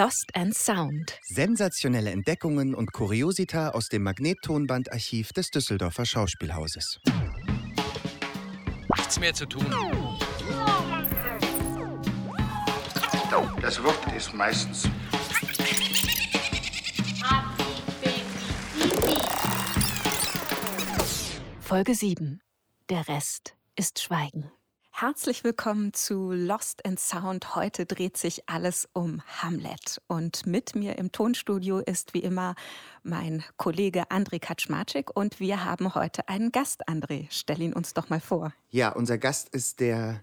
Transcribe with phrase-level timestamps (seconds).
[0.00, 1.18] Lost and Sound.
[1.24, 6.98] Sensationelle Entdeckungen und Kuriosita aus dem Magnettonbandarchiv des Düsseldorfer Schauspielhauses.
[8.96, 9.66] Nichts mehr zu tun.
[13.60, 14.88] Das Wort ist meistens
[21.60, 22.40] Folge 7.
[22.88, 24.50] Der Rest ist Schweigen.
[25.00, 27.54] Herzlich willkommen zu Lost in Sound.
[27.56, 29.98] Heute dreht sich alles um Hamlet.
[30.08, 32.54] Und mit mir im Tonstudio ist wie immer
[33.02, 35.16] mein Kollege André Kaczmarczyk.
[35.16, 37.28] Und wir haben heute einen Gast, André.
[37.30, 38.52] Stell ihn uns doch mal vor.
[38.68, 40.22] Ja, unser Gast ist der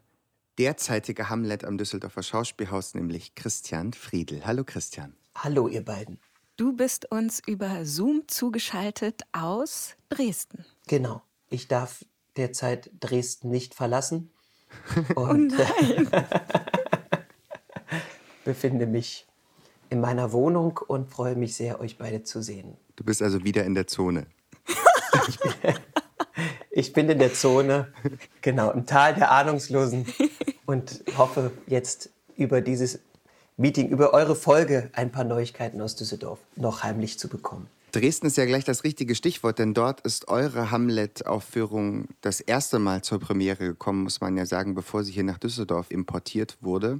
[0.59, 4.45] derzeitige Hamlet am Düsseldorfer Schauspielhaus, nämlich Christian Friedel.
[4.45, 5.15] Hallo Christian.
[5.33, 6.19] Hallo ihr beiden.
[6.55, 10.65] Du bist uns über Zoom zugeschaltet aus Dresden.
[10.85, 11.23] Genau.
[11.49, 12.05] Ich darf
[12.35, 14.29] derzeit Dresden nicht verlassen
[15.15, 16.07] und oh nein.
[18.47, 19.27] befinde mich
[19.89, 22.77] in meiner Wohnung und freue mich sehr, euch beide zu sehen.
[22.95, 24.25] Du bist also wieder in der Zone.
[25.27, 25.73] ich, bin,
[26.71, 27.93] ich bin in der Zone,
[28.41, 30.05] genau, im Tal der Ahnungslosen
[30.65, 32.99] und hoffe jetzt über dieses
[33.57, 37.67] Meeting, über eure Folge ein paar Neuigkeiten aus Düsseldorf noch heimlich zu bekommen.
[37.91, 43.01] Dresden ist ja gleich das richtige Stichwort, denn dort ist eure Hamlet-Aufführung das erste Mal
[43.01, 46.99] zur Premiere gekommen, muss man ja sagen, bevor sie hier nach Düsseldorf importiert wurde.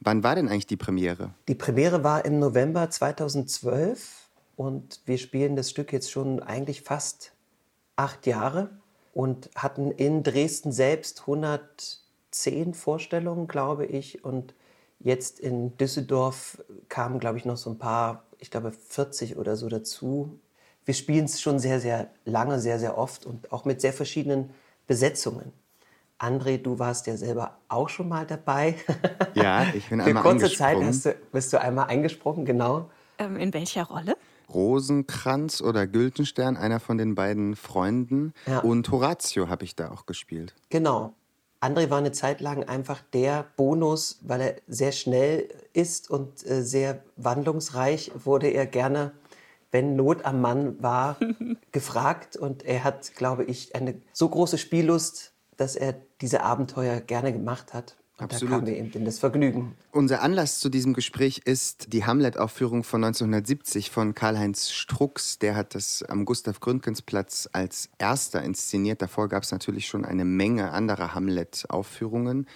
[0.00, 1.34] Wann war denn eigentlich die Premiere?
[1.48, 7.32] Die Premiere war im November 2012 und wir spielen das Stück jetzt schon eigentlich fast
[7.96, 8.70] acht Jahre
[9.12, 14.54] und hatten in Dresden selbst 110 Vorstellungen, glaube ich, und
[15.00, 19.68] jetzt in Düsseldorf kamen, glaube ich, noch so ein paar ich glaube, 40 oder so
[19.68, 20.40] dazu.
[20.84, 24.50] Wir spielen es schon sehr, sehr lange, sehr, sehr oft und auch mit sehr verschiedenen
[24.86, 25.52] Besetzungen.
[26.18, 28.76] André, du warst ja selber auch schon mal dabei.
[29.34, 32.90] Ja, ich bin einmal Für kurze Zeit hast du, bist du einmal eingesprungen, genau.
[33.18, 34.16] Ähm, in welcher Rolle?
[34.52, 38.34] Rosenkranz oder Güldenstern, einer von den beiden Freunden.
[38.46, 38.58] Ja.
[38.58, 40.56] Und Horatio habe ich da auch gespielt.
[40.68, 41.14] Genau.
[41.60, 46.62] André war eine Zeit lang einfach der Bonus, weil er sehr schnell ist und äh,
[46.62, 49.12] sehr wandlungsreich, wurde er gerne,
[49.70, 51.18] wenn Not am Mann war,
[51.72, 52.36] gefragt.
[52.36, 57.74] Und er hat, glaube ich, eine so große Spiellust, dass er diese Abenteuer gerne gemacht
[57.74, 57.96] hat.
[58.20, 58.52] Absolut.
[58.52, 59.74] da kamen wir eben in das Vergnügen.
[59.92, 65.38] Unser Anlass zu diesem Gespräch ist die Hamlet-Aufführung von 1970 von Karl-Heinz Strux.
[65.38, 69.02] Der hat das am Gustav-Gründgens-Platz als erster inszeniert.
[69.02, 72.46] Davor gab es natürlich schon eine Menge anderer Hamlet-Aufführungen.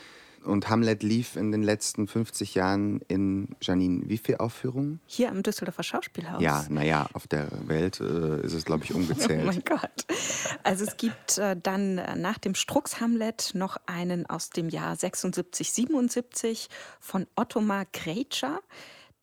[0.45, 5.01] Und Hamlet lief in den letzten 50 Jahren in, Janine, wie viele Aufführungen?
[5.07, 6.43] Hier am Düsseldorfer Schauspielhaus.
[6.43, 9.43] Ja, naja, auf der Welt äh, ist es, glaube ich, ungezählt.
[9.43, 10.07] oh mein Gott.
[10.63, 14.95] Also es gibt äh, dann äh, nach dem Strux Hamlet noch einen aus dem Jahr
[14.97, 16.69] 76, 77
[17.01, 18.61] von Ottomar Krejcer.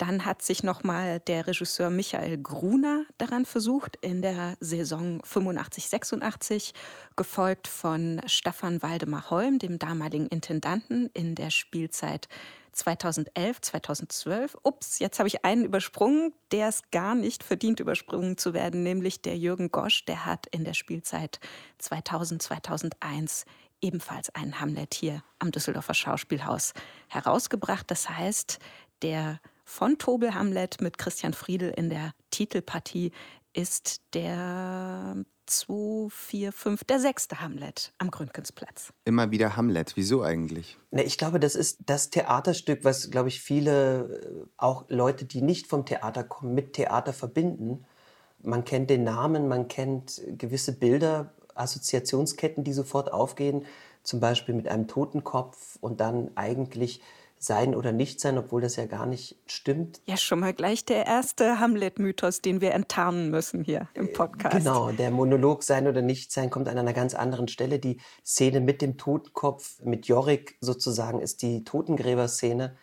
[0.01, 6.73] Dann hat sich nochmal der Regisseur Michael Gruner daran versucht in der Saison 85, 86,
[7.15, 12.29] gefolgt von Staffan Waldemar Holm, dem damaligen Intendanten in der Spielzeit
[12.71, 14.57] 2011, 2012.
[14.63, 19.21] Ups, jetzt habe ich einen übersprungen, der es gar nicht verdient, übersprungen zu werden, nämlich
[19.21, 20.05] der Jürgen Gosch.
[20.05, 21.39] Der hat in der Spielzeit
[21.77, 23.45] 2000, 2001
[23.81, 26.73] ebenfalls einen Hamlet hier am Düsseldorfer Schauspielhaus
[27.07, 27.91] herausgebracht.
[27.91, 28.57] Das heißt,
[29.03, 29.39] der
[29.71, 33.11] von Tobel Hamlet mit Christian Friedel in der Titelpartie
[33.53, 35.15] ist der
[35.45, 38.91] 2, 4, 5, der sechste Hamlet am Gründgensplatz.
[39.05, 39.93] Immer wieder Hamlet.
[39.95, 40.77] Wieso eigentlich?
[40.91, 45.41] Ne, ich glaube, das ist das Theaterstück, was, glaube ich, viele, äh, auch Leute, die
[45.41, 47.85] nicht vom Theater kommen, mit Theater verbinden.
[48.43, 53.65] Man kennt den Namen, man kennt gewisse Bilder, Assoziationsketten, die sofort aufgehen,
[54.03, 57.01] zum Beispiel mit einem Totenkopf und dann eigentlich
[57.43, 60.01] sein oder nicht sein, obwohl das ja gar nicht stimmt.
[60.05, 64.57] Ja, schon mal gleich der erste Hamlet-Mythos, den wir enttarnen müssen hier im äh, Podcast.
[64.57, 67.79] Genau, der Monolog sein oder nicht sein kommt an einer ganz anderen Stelle.
[67.79, 72.75] Die Szene mit dem Totenkopf, mit Jorik sozusagen, ist die Totengräber-Szene.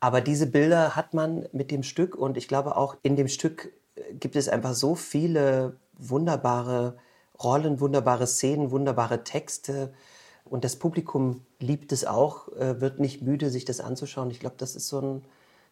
[0.00, 3.72] Aber diese Bilder hat man mit dem Stück und ich glaube auch in dem Stück
[3.94, 6.96] äh, gibt es einfach so viele wunderbare
[7.40, 9.92] Rollen, wunderbare Szenen, wunderbare Texte
[10.44, 14.30] und das Publikum liebt es auch, äh, wird nicht müde, sich das anzuschauen.
[14.30, 15.24] Ich glaube, das ist so ein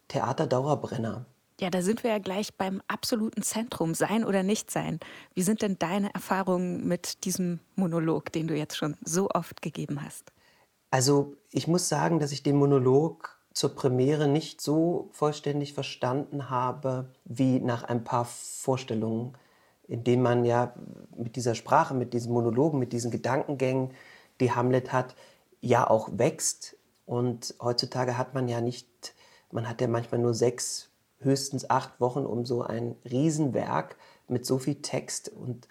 [0.08, 1.26] Theaterdauerbrenner.
[1.60, 4.98] Ja, da sind wir ja gleich beim absoluten Zentrum, sein oder nicht sein.
[5.34, 10.02] Wie sind denn deine Erfahrungen mit diesem Monolog, den du jetzt schon so oft gegeben
[10.02, 10.32] hast?
[10.90, 17.10] Also ich muss sagen, dass ich den Monolog zur Premiere nicht so vollständig verstanden habe
[17.24, 19.36] wie nach ein paar Vorstellungen,
[19.86, 20.72] in denen man ja
[21.14, 23.90] mit dieser Sprache, mit diesen Monologen, mit diesen Gedankengängen
[24.40, 25.14] die Hamlet hat,
[25.60, 26.76] ja auch wächst.
[27.06, 29.14] Und heutzutage hat man ja nicht,
[29.50, 30.90] man hat ja manchmal nur sechs
[31.20, 33.96] höchstens acht Wochen, um so ein Riesenwerk
[34.28, 35.68] mit so viel Text und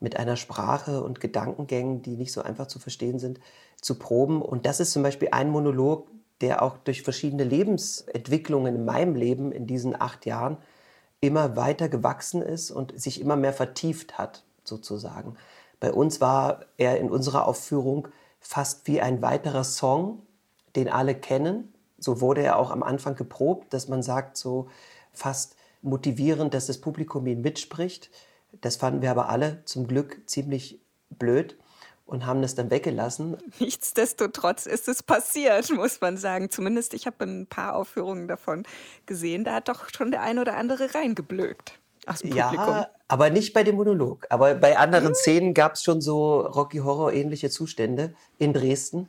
[0.00, 3.40] mit einer Sprache und Gedankengängen, die nicht so einfach zu verstehen sind,
[3.80, 4.42] zu proben.
[4.42, 6.08] Und das ist zum Beispiel ein Monolog,
[6.40, 10.58] der auch durch verschiedene Lebensentwicklungen in meinem Leben in diesen acht Jahren
[11.20, 15.36] immer weiter gewachsen ist und sich immer mehr vertieft hat, sozusagen.
[15.82, 18.06] Bei uns war er in unserer Aufführung
[18.38, 20.22] fast wie ein weiterer Song,
[20.76, 21.74] den alle kennen.
[21.98, 24.68] So wurde er auch am Anfang geprobt, dass man sagt, so
[25.12, 28.10] fast motivierend, dass das Publikum ihn mitspricht.
[28.60, 30.80] Das fanden wir aber alle zum Glück ziemlich
[31.10, 31.58] blöd
[32.06, 33.36] und haben das dann weggelassen.
[33.58, 36.48] Nichtsdestotrotz ist es passiert, muss man sagen.
[36.48, 38.62] Zumindest ich habe ein paar Aufführungen davon
[39.06, 39.42] gesehen.
[39.42, 41.81] Da hat doch schon der eine oder andere reingeblökt.
[42.24, 44.26] Ja, aber nicht bei dem Monolog.
[44.30, 45.14] Aber bei anderen hm.
[45.14, 49.08] Szenen gab es schon so Rocky Horror ähnliche Zustände in Dresden.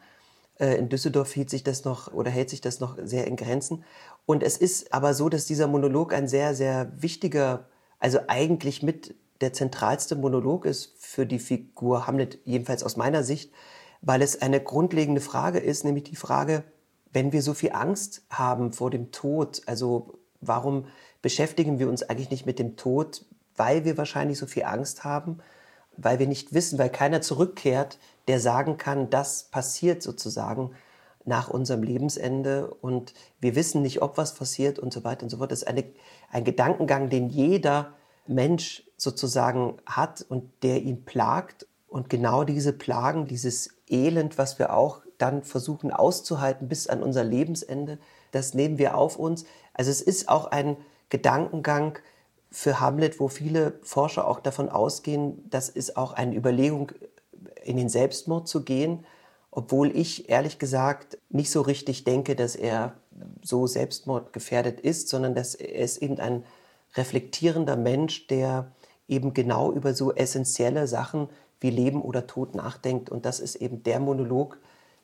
[0.59, 3.83] Äh, in Düsseldorf hielt sich das noch oder hält sich das noch sehr in Grenzen.
[4.25, 7.67] Und es ist aber so, dass dieser Monolog ein sehr, sehr wichtiger,
[7.99, 13.51] also eigentlich mit der zentralste Monolog ist für die Figur Hamlet, jedenfalls aus meiner Sicht,
[14.01, 16.63] weil es eine grundlegende Frage ist, nämlich die Frage,
[17.11, 20.85] wenn wir so viel Angst haben vor dem Tod, also warum
[21.23, 23.25] beschäftigen wir uns eigentlich nicht mit dem Tod,
[23.55, 25.39] weil wir wahrscheinlich so viel Angst haben,
[25.97, 27.97] weil wir nicht wissen, weil keiner zurückkehrt,
[28.27, 30.71] der sagen kann, das passiert sozusagen
[31.25, 35.37] nach unserem Lebensende und wir wissen nicht, ob was passiert und so weiter und so
[35.37, 35.51] fort.
[35.51, 35.85] Das ist eine,
[36.29, 37.93] ein Gedankengang, den jeder
[38.27, 41.67] Mensch sozusagen hat und der ihn plagt.
[41.87, 47.23] Und genau diese Plagen, dieses Elend, was wir auch dann versuchen auszuhalten bis an unser
[47.23, 47.99] Lebensende,
[48.31, 49.45] das nehmen wir auf uns.
[49.73, 50.75] Also es ist auch ein
[51.13, 51.99] Gedankengang
[52.49, 56.91] für Hamlet, wo viele Forscher auch davon ausgehen, das ist auch eine Überlegung,
[57.63, 59.05] in den Selbstmord zu gehen,
[59.51, 62.95] obwohl ich ehrlich gesagt nicht so richtig denke, dass er
[63.43, 66.43] so selbstmordgefährdet ist, sondern dass er ist eben ein
[66.95, 68.71] reflektierender Mensch, der
[69.07, 71.29] eben genau über so essentielle Sachen
[71.59, 73.11] wie Leben oder Tod nachdenkt.
[73.11, 74.57] Und das ist eben der Monolog,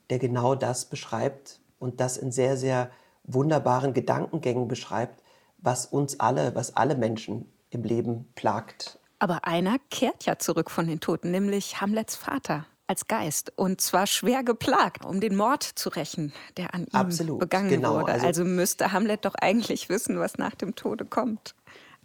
[0.09, 2.89] der genau das beschreibt und das in sehr, sehr
[3.25, 5.21] wunderbaren Gedankengängen beschreibt,
[5.61, 8.99] was uns alle, was alle Menschen im Leben plagt.
[9.19, 14.07] Aber einer kehrt ja zurück von den Toten, nämlich Hamlets Vater als Geist und zwar
[14.07, 17.99] schwer geplagt, um den Mord zu rächen, der an ihm Absolut, begangen genau.
[17.99, 18.13] wurde.
[18.13, 21.53] Also, also, müsste Hamlet doch eigentlich wissen, was nach dem Tode kommt.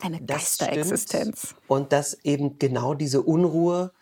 [0.03, 1.55] Eine Geisterexistenz.
[1.69, 3.93] Und dass eben genau diese Unruhe,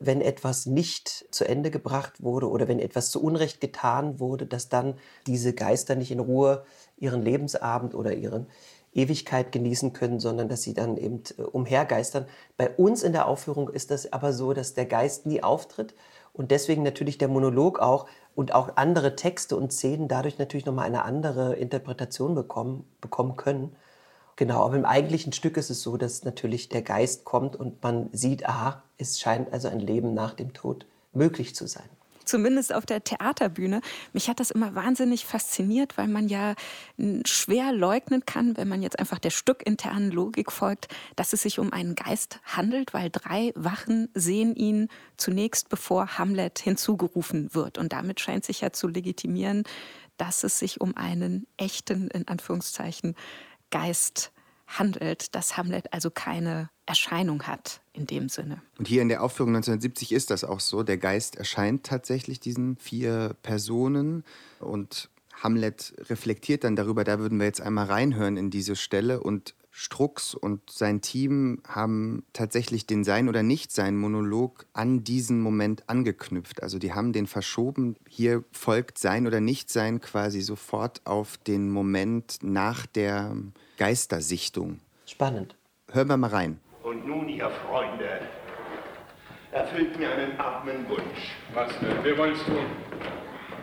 [0.00, 4.68] wenn etwas nicht zu Ende gebracht wurde oder wenn etwas zu Unrecht getan wurde, dass
[4.68, 4.98] dann
[5.28, 6.64] diese Geister nicht in Ruhe
[6.96, 8.48] ihren Lebensabend oder ihren
[8.94, 12.26] Ewigkeit genießen können, sondern dass sie dann eben äh, umhergeistern.
[12.56, 15.94] Bei uns in der Aufführung ist das aber so, dass der Geist nie auftritt
[16.32, 20.86] und deswegen natürlich der Monolog auch und auch andere Texte und Szenen dadurch natürlich nochmal
[20.86, 23.76] eine andere Interpretation bekommen, bekommen können.
[24.36, 28.08] Genau, aber im eigentlichen Stück ist es so, dass natürlich der Geist kommt und man
[28.12, 31.88] sieht, aha, es scheint also ein Leben nach dem Tod möglich zu sein
[32.24, 33.80] zumindest auf der Theaterbühne.
[34.12, 36.54] Mich hat das immer wahnsinnig fasziniert, weil man ja
[37.26, 41.72] schwer leugnen kann, wenn man jetzt einfach der stückinternen Logik folgt, dass es sich um
[41.72, 47.78] einen Geist handelt, weil drei Wachen sehen ihn zunächst, bevor Hamlet hinzugerufen wird.
[47.78, 49.64] Und damit scheint sich ja zu legitimieren,
[50.16, 53.14] dass es sich um einen echten, in Anführungszeichen,
[53.70, 54.32] Geist
[54.66, 58.60] handelt, dass Hamlet also keine Erscheinung hat in dem Sinne.
[58.78, 60.82] Und hier in der Aufführung 1970 ist das auch so.
[60.82, 64.24] Der Geist erscheint tatsächlich diesen vier Personen
[64.60, 65.08] und
[65.42, 67.04] Hamlet reflektiert dann darüber.
[67.04, 72.24] Da würden wir jetzt einmal reinhören in diese Stelle und Strux und sein Team haben
[72.32, 76.62] tatsächlich den Sein- oder Nichtsein-Monolog an diesen Moment angeknüpft.
[76.62, 77.96] Also die haben den verschoben.
[78.08, 83.36] Hier folgt Sein oder Nichtsein quasi sofort auf den Moment nach der
[83.76, 84.78] Geistersichtung.
[85.06, 85.56] Spannend.
[85.90, 86.60] Hören wir mal rein.
[86.84, 88.20] Und nun, ihr Freunde,
[89.52, 91.32] erfüllt mir einen armen Wunsch.
[91.54, 92.04] Was denn?
[92.04, 92.66] Wir wollen es tun.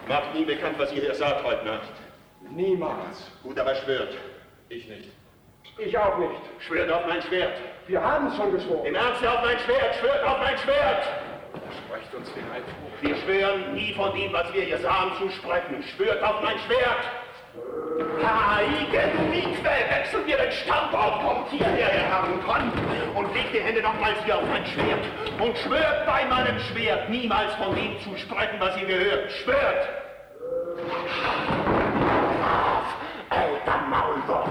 [0.07, 1.91] Macht nie bekannt, was ihr hier sagt heute Nacht.
[2.49, 3.31] Niemals.
[3.43, 4.17] Gut, aber schwört.
[4.69, 5.11] Ich nicht.
[5.77, 6.41] Ich auch nicht.
[6.67, 7.53] Schwört auf mein Schwert.
[7.85, 8.87] Wir haben es schon geschworen.
[8.87, 9.95] Im Ernst auf mein Schwert.
[9.99, 11.03] Schwört auf mein Schwert.
[11.85, 13.07] Sprecht uns den Eid vor.
[13.07, 15.83] Wir schwören, nie von dem, was wir hier sahen, zu sprechen.
[15.95, 17.20] Schwört auf mein Schwert.
[18.23, 22.71] Heigen Mikwe, wechseln wir den Standort, kommt hierher, Herr Herrenkonn,
[23.15, 25.05] und legt die Hände nochmals hier auf mein Schwert.
[25.39, 29.31] Und schwört bei meinem Schwert, niemals von dem zu sprechen, was ihr gehört.
[29.31, 29.89] Schwört!
[33.29, 34.49] Alter Maulwurf,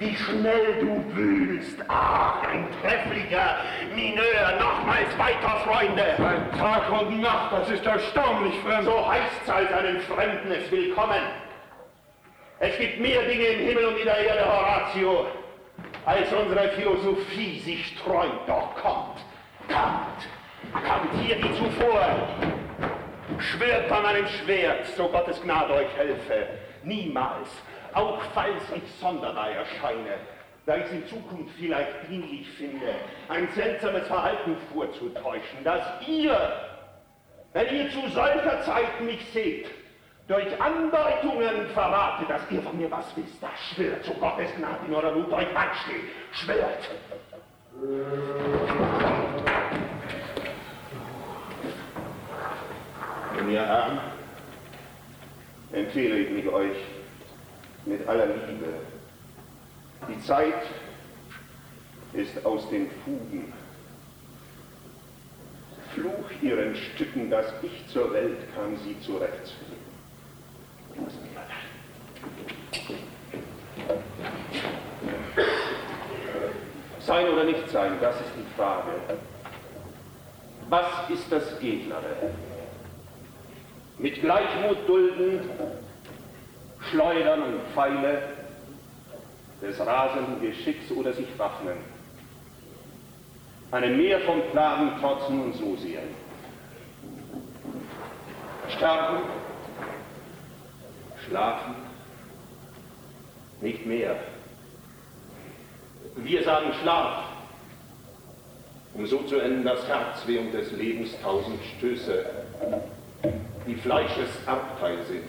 [0.00, 1.78] wie schnell du wühlst.
[1.88, 3.56] Ach, ein trefflicher
[3.94, 4.58] Mineur.
[4.58, 6.04] Nochmals weiter, Freunde.
[6.18, 8.84] Ein Tag und Nacht, das ist erstaunlich fremd.
[8.84, 11.22] So heißt's als einen Fremden es willkommen.
[12.60, 15.26] Es gibt mehr Dinge im Himmel und in der Erde, Horatio.
[16.04, 18.40] als unsere Philosophie sich träumt.
[18.46, 19.18] Doch kommt,
[19.68, 22.16] kommt, kommt hier wie zuvor.
[23.38, 26.48] Schwört bei meinem Schwert, so Gottes Gnade euch helfe.
[26.82, 27.48] Niemals,
[27.92, 30.16] auch falls ich sonderbar erscheine,
[30.66, 32.86] da ich es in Zukunft vielleicht dienlich finde,
[33.28, 36.36] ein seltsames Verhalten vorzutäuschen, dass ihr,
[37.52, 39.66] wenn ihr zu solcher Zeit mich seht,
[40.28, 44.94] durch Andeutungen verratet, dass ihr von mir was wisst, das schwört zu Gottes Gnade in
[44.94, 46.04] eurer Mut euch ansteht.
[46.32, 46.90] Schwört!
[53.36, 54.00] Meine Herren,
[55.72, 56.76] empfehle ich mich euch
[57.86, 58.74] mit aller Liebe.
[60.08, 60.62] Die Zeit
[62.12, 63.52] ist aus den Fugen.
[65.94, 69.67] Fluch ihren Stücken, dass ich zur Welt kam, sie zurechtzufinden.
[77.00, 78.90] Sein oder nicht sein, das ist die Frage.
[80.68, 82.32] Was ist das Edlere?
[83.96, 85.40] Mit Gleichmut dulden,
[86.90, 88.22] schleudern und Pfeile
[89.62, 91.78] des rasenden Geschicks oder sich waffnen.
[93.70, 96.14] Einem Meer von Plagen trotzen und so sehen.
[98.68, 99.22] Sterben,
[101.28, 101.74] schlafen,
[103.60, 104.16] nicht mehr.
[106.16, 107.24] Wir sagen Schlaf,
[108.94, 112.24] um so zu enden, dass Herzwehung des Lebens tausend Stöße,
[113.66, 115.24] die Fleisches Erbteil sind.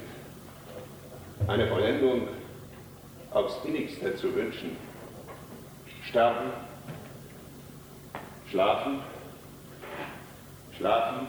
[1.48, 2.28] Eine Vollendung
[3.32, 4.78] aufs innigste zu wünschen.
[6.08, 6.52] Sterben,
[8.50, 9.00] schlafen,
[10.78, 11.28] schlafen,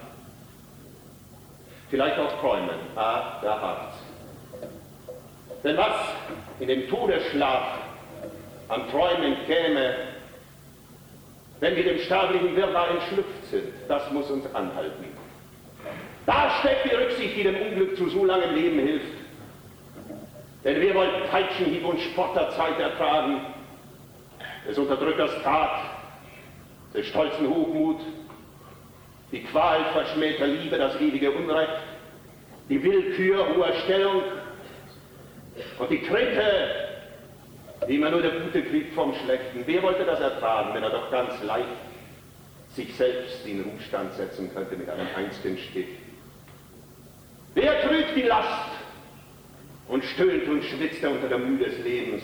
[1.90, 2.78] vielleicht auch träumen.
[2.96, 3.89] Ah, da habt's.
[5.62, 5.96] Denn was
[6.58, 7.78] in dem Todesschlaf
[8.68, 9.94] an Träumen käme,
[11.60, 15.04] wenn wir dem sterblichen Wirrwarr entschlüpft sind, das muss uns anhalten.
[16.24, 19.20] Da steckt die Rücksicht, die dem Unglück zu so langem Leben hilft.
[20.64, 23.40] Denn wir wollen Peitschenhieb und Spotterzeit ertragen,
[24.66, 25.80] des Unterdrückers Tat,
[26.94, 28.00] des stolzen Hochmut,
[29.32, 31.80] die Qual verschmähter Liebe, das ewige Unrecht,
[32.68, 34.22] die Willkür hoher Stellung
[35.78, 36.90] und die Tritte,
[37.88, 39.62] die immer nur der Gute kriegt vom Schlechten.
[39.66, 41.66] Wer wollte das ertragen, wenn er doch ganz leicht
[42.74, 45.88] sich selbst in Ruhestand setzen könnte mit einem einzigen Stich?
[47.54, 48.70] Wer trügt die Last
[49.88, 52.22] und stöhnt und schwitzt unter der Mühe des Lebens,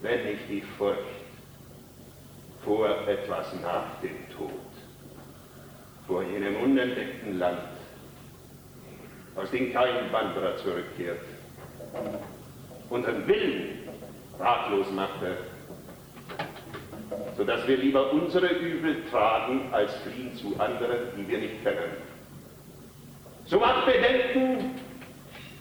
[0.00, 1.00] wenn nicht die Furcht
[2.64, 4.50] vor etwas nach dem Tod,
[6.06, 7.68] vor jenem unentdeckten Land,
[9.36, 11.20] aus dem kein Wanderer zurückkehrt,
[12.90, 13.88] unseren Willen
[14.38, 15.36] ratlos machte,
[17.36, 21.96] sodass wir lieber unsere Übel tragen, als fliehen zu anderen, die wir nicht kennen.
[23.46, 24.74] So macht Bedenken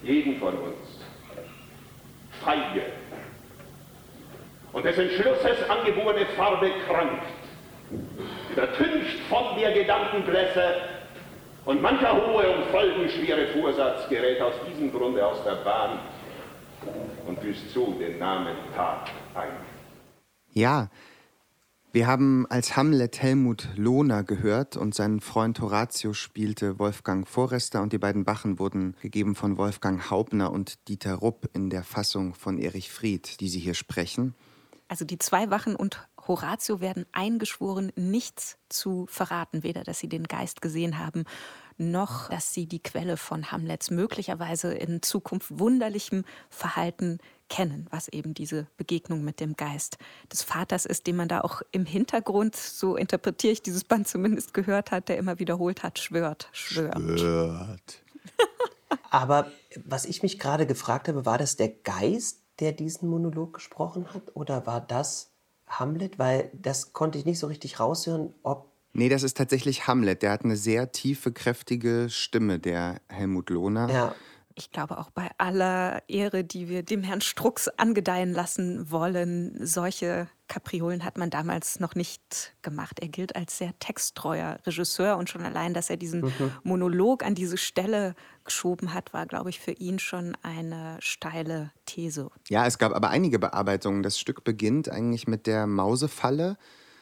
[0.04, 1.00] jeden von uns
[2.44, 2.84] feige
[4.74, 7.26] und des Entschlusses angeborene Farbe krankt,
[8.52, 10.76] übertüncht von der Gedankenblässe
[11.66, 16.00] und mancher hohe und folgenschwere Vorsatz gerät aus diesem Grunde aus der Bahn
[17.28, 19.52] und büßt so den Namen Tat ein.
[20.52, 20.90] Ja,
[21.96, 27.94] wir haben als Hamlet Helmut Lohner gehört und sein Freund Horatio spielte Wolfgang Forrester und
[27.94, 32.58] die beiden Wachen wurden gegeben von Wolfgang Haubner und Dieter Rupp in der Fassung von
[32.58, 34.36] Erich Fried, die Sie hier sprechen.
[34.90, 40.26] Also die zwei Wachen und Horatio werden eingeschworen, nichts zu verraten, weder dass sie den
[40.26, 41.24] Geist gesehen haben,
[41.78, 48.34] noch dass sie die Quelle von Hamlets möglicherweise in Zukunft wunderlichem Verhalten kennen, was eben
[48.34, 49.98] diese Begegnung mit dem Geist
[50.32, 54.54] des Vaters ist, den man da auch im Hintergrund, so interpretiere ich dieses Band zumindest
[54.54, 57.20] gehört hat, der immer wiederholt hat, schwört, schwört.
[57.20, 58.04] Schwört.
[59.12, 59.52] Aber
[59.84, 64.36] was ich mich gerade gefragt habe, war das der Geist, der diesen Monolog gesprochen hat,
[64.36, 65.30] oder war das
[65.68, 66.18] Hamlet?
[66.18, 70.22] Weil das konnte ich nicht so richtig raushören, ob Nee, das ist tatsächlich Hamlet.
[70.22, 73.90] Der hat eine sehr tiefe, kräftige Stimme, der Helmut Lohner.
[73.90, 74.16] Ja.
[74.58, 80.30] Ich glaube auch bei aller Ehre, die wir dem Herrn Strux angedeihen lassen wollen, solche
[80.48, 83.02] Kapriolen hat man damals noch nicht gemacht.
[83.02, 86.52] Er gilt als sehr texttreuer Regisseur und schon allein, dass er diesen mhm.
[86.64, 92.30] Monolog an diese Stelle geschoben hat, war, glaube ich, für ihn schon eine steile These.
[92.48, 94.04] Ja, es gab aber einige Bearbeitungen.
[94.04, 96.56] Das Stück beginnt eigentlich mit der Mausefalle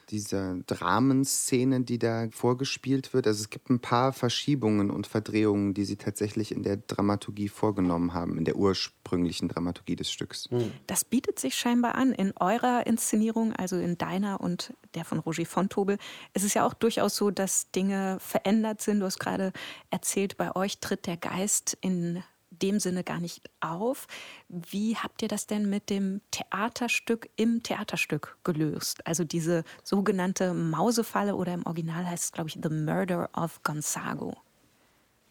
[0.09, 3.27] dieser Dramenszene, die da vorgespielt wird.
[3.27, 8.13] Also es gibt ein paar Verschiebungen und Verdrehungen, die sie tatsächlich in der Dramaturgie vorgenommen
[8.13, 10.49] haben, in der ursprünglichen Dramaturgie des Stücks.
[10.49, 10.71] Hm.
[10.87, 15.45] Das bietet sich scheinbar an in eurer Inszenierung, also in deiner und der von Roger
[15.45, 15.97] Fontobel.
[16.33, 18.99] Es ist ja auch durchaus so, dass Dinge verändert sind.
[18.99, 19.53] Du hast gerade
[19.89, 22.23] erzählt, bei euch tritt der Geist in
[22.63, 24.07] dem Sinne gar nicht auf.
[24.47, 29.05] Wie habt ihr das denn mit dem Theaterstück im Theaterstück gelöst?
[29.05, 34.35] Also diese sogenannte Mausefalle oder im Original heißt es, glaube ich, The Murder of Gonzago.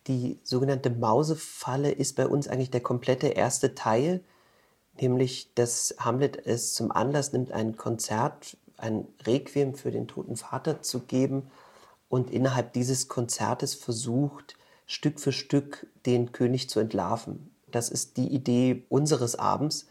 [0.08, 4.22] Die sogenannte Mausefalle ist bei uns eigentlich der komplette erste Teil,
[5.00, 10.82] nämlich dass Hamlet es zum Anlass nimmt, ein Konzert, ein Requiem für den toten Vater
[10.82, 11.50] zu geben
[12.08, 17.50] und innerhalb dieses Konzertes versucht, Stück für Stück den König zu entlarven.
[17.70, 19.86] Das ist die Idee unseres Abends.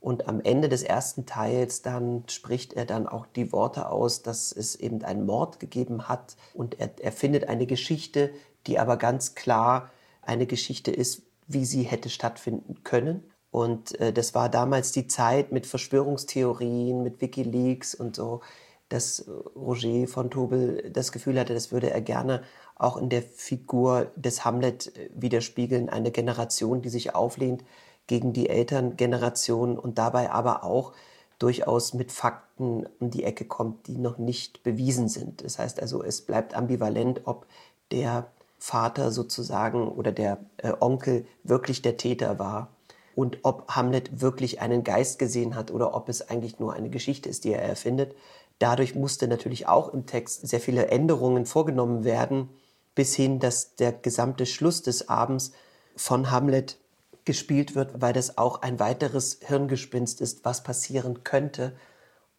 [0.00, 4.52] Und am Ende des ersten Teils dann spricht er dann auch die Worte aus, dass
[4.52, 6.36] es eben einen Mord gegeben hat.
[6.54, 8.30] Und er, er findet eine Geschichte,
[8.66, 9.90] die aber ganz klar
[10.22, 13.24] eine Geschichte ist, wie sie hätte stattfinden können.
[13.50, 18.40] Und äh, das war damals die Zeit mit Verschwörungstheorien, mit Wikileaks und so,
[18.88, 22.42] dass Roger von Tobel das Gefühl hatte, das würde er gerne
[22.78, 27.64] auch in der Figur des Hamlet äh, widerspiegeln, eine Generation, die sich auflehnt
[28.06, 30.92] gegen die Elterngeneration und dabei aber auch
[31.38, 35.44] durchaus mit Fakten um die Ecke kommt, die noch nicht bewiesen sind.
[35.44, 37.46] Das heißt also, es bleibt ambivalent, ob
[37.92, 38.26] der
[38.58, 42.68] Vater sozusagen oder der äh, Onkel wirklich der Täter war
[43.14, 47.28] und ob Hamlet wirklich einen Geist gesehen hat oder ob es eigentlich nur eine Geschichte
[47.28, 48.14] ist, die er erfindet.
[48.58, 52.48] Dadurch musste natürlich auch im Text sehr viele Änderungen vorgenommen werden,
[52.98, 55.52] bis hin, dass der gesamte Schluss des Abends
[55.94, 56.78] von Hamlet
[57.24, 61.76] gespielt wird, weil das auch ein weiteres Hirngespinst ist, was passieren könnte.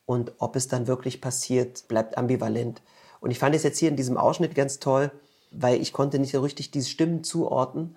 [0.05, 2.81] Und ob es dann wirklich passiert, bleibt ambivalent.
[3.21, 5.13] Und ich fand es jetzt hier in diesem Ausschnitt ganz toll,
[5.49, 7.95] weil ich konnte nicht so richtig diese Stimmen zuordnen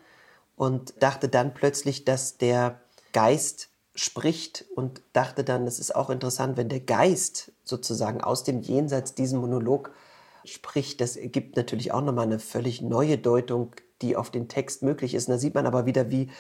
[0.54, 2.80] und dachte dann plötzlich, dass der
[3.12, 8.60] Geist spricht und dachte dann, das ist auch interessant, wenn der Geist sozusagen aus dem
[8.60, 9.90] Jenseits diesen Monolog
[10.44, 15.14] spricht, das gibt natürlich auch nochmal eine völlig neue Deutung, die auf den Text möglich
[15.14, 15.28] ist.
[15.28, 16.30] Und da sieht man aber wieder, wie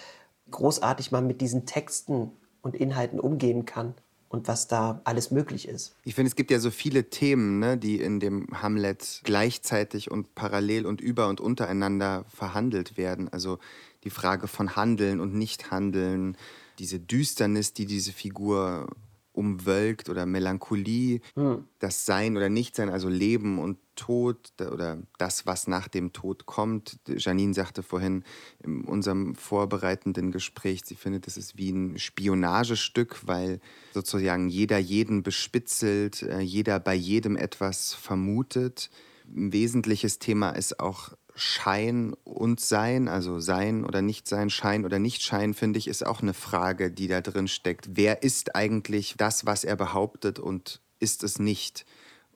[0.50, 3.94] großartig man mit diesen Texten und Inhalten umgehen kann
[4.28, 5.94] und was da alles möglich ist.
[6.04, 10.34] Ich finde, es gibt ja so viele Themen, ne, die in dem Hamlet gleichzeitig und
[10.34, 13.28] parallel und über und untereinander verhandelt werden.
[13.28, 13.58] Also
[14.04, 16.36] die Frage von Handeln und Nichthandeln,
[16.78, 18.88] diese Düsternis, die diese Figur
[19.32, 21.64] umwölkt oder Melancholie, hm.
[21.78, 26.98] das Sein oder Nichtsein, also Leben und Tod oder das, was nach dem Tod kommt.
[27.06, 28.24] Janine sagte vorhin
[28.62, 33.60] in unserem vorbereitenden Gespräch, sie findet, es ist wie ein Spionagestück, weil
[33.92, 38.90] sozusagen jeder jeden bespitzelt, äh, jeder bei jedem etwas vermutet.
[39.34, 45.54] Ein wesentliches Thema ist auch Schein und Sein, also Sein oder Nicht-Sein, Schein oder Nicht-Schein,
[45.54, 47.90] finde ich, ist auch eine Frage, die da drin steckt.
[47.92, 51.86] Wer ist eigentlich das, was er behauptet und ist es nicht?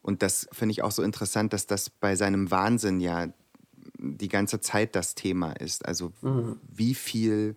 [0.02, 3.28] Und das finde ich auch so interessant, dass das bei seinem Wahnsinn ja
[3.98, 5.85] die ganze Zeit das Thema ist.
[5.87, 6.61] Also mhm.
[6.68, 7.54] wie viel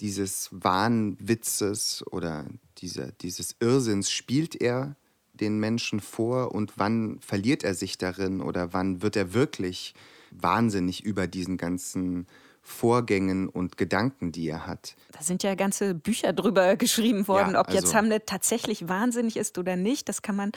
[0.00, 2.46] dieses Wahnwitzes oder
[2.78, 4.96] dieser, dieses Irrsinns spielt er
[5.32, 9.94] den Menschen vor und wann verliert er sich darin oder wann wird er wirklich
[10.30, 12.26] wahnsinnig über diesen ganzen
[12.62, 14.96] Vorgängen und Gedanken, die er hat.
[15.12, 19.36] Da sind ja ganze Bücher drüber geschrieben worden, ja, ob also, jetzt Hamlet tatsächlich wahnsinnig
[19.36, 20.08] ist oder nicht.
[20.08, 20.50] Das kann man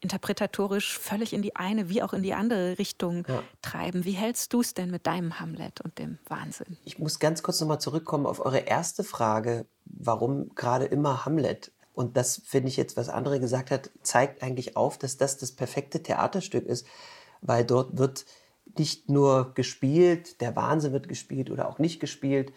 [0.00, 3.42] interpretatorisch völlig in die eine wie auch in die andere Richtung ja.
[3.62, 4.04] treiben.
[4.04, 6.76] Wie hältst du es denn mit deinem Hamlet und dem Wahnsinn?
[6.84, 11.72] Ich muss ganz kurz nochmal zurückkommen auf eure erste Frage, warum gerade immer Hamlet?
[11.94, 15.52] Und das finde ich jetzt, was andere gesagt hat, zeigt eigentlich auf, dass das das
[15.52, 16.86] perfekte Theaterstück ist,
[17.40, 18.26] weil dort wird
[18.78, 22.52] nicht nur gespielt, der Wahnsinn wird gespielt oder auch nicht gespielt,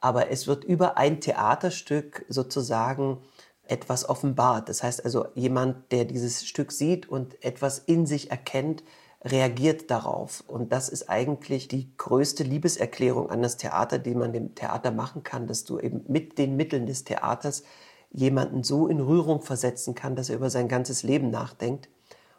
[0.00, 3.18] aber es wird über ein Theaterstück sozusagen
[3.64, 4.68] etwas offenbart.
[4.68, 8.82] Das heißt also, jemand, der dieses Stück sieht und etwas in sich erkennt,
[9.22, 10.42] reagiert darauf.
[10.46, 15.22] Und das ist eigentlich die größte Liebeserklärung an das Theater, die man dem Theater machen
[15.22, 17.62] kann, dass du eben mit den Mitteln des Theaters
[18.10, 21.88] jemanden so in Rührung versetzen kann, dass er über sein ganzes Leben nachdenkt.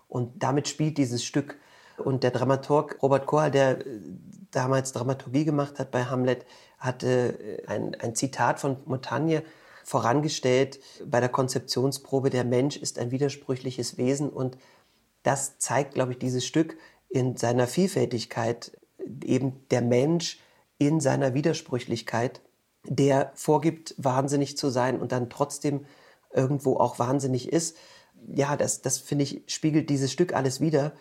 [0.08, 1.58] Und damit spielt dieses Stück.
[2.02, 4.00] Und der Dramaturg Robert Kohl, der äh,
[4.52, 6.46] damals Dramaturgie gemacht hat bei Hamlet,
[6.78, 9.44] hatte äh, ein, ein Zitat von Montagne
[9.84, 14.58] vorangestellt bei der Konzeptionsprobe, der Mensch ist ein widersprüchliches Wesen und
[15.24, 16.78] das zeigt, glaube ich, dieses Stück
[17.10, 18.78] in seiner Vielfältigkeit,
[19.24, 20.40] eben der Mensch
[20.78, 22.42] in seiner Widersprüchlichkeit,
[22.86, 25.86] der vorgibt, wahnsinnig zu sein und dann trotzdem
[26.34, 27.78] irgendwo auch wahnsinnig ist.
[28.34, 30.94] ja, das, das finde ich, spiegelt dieses Stück alles wieder.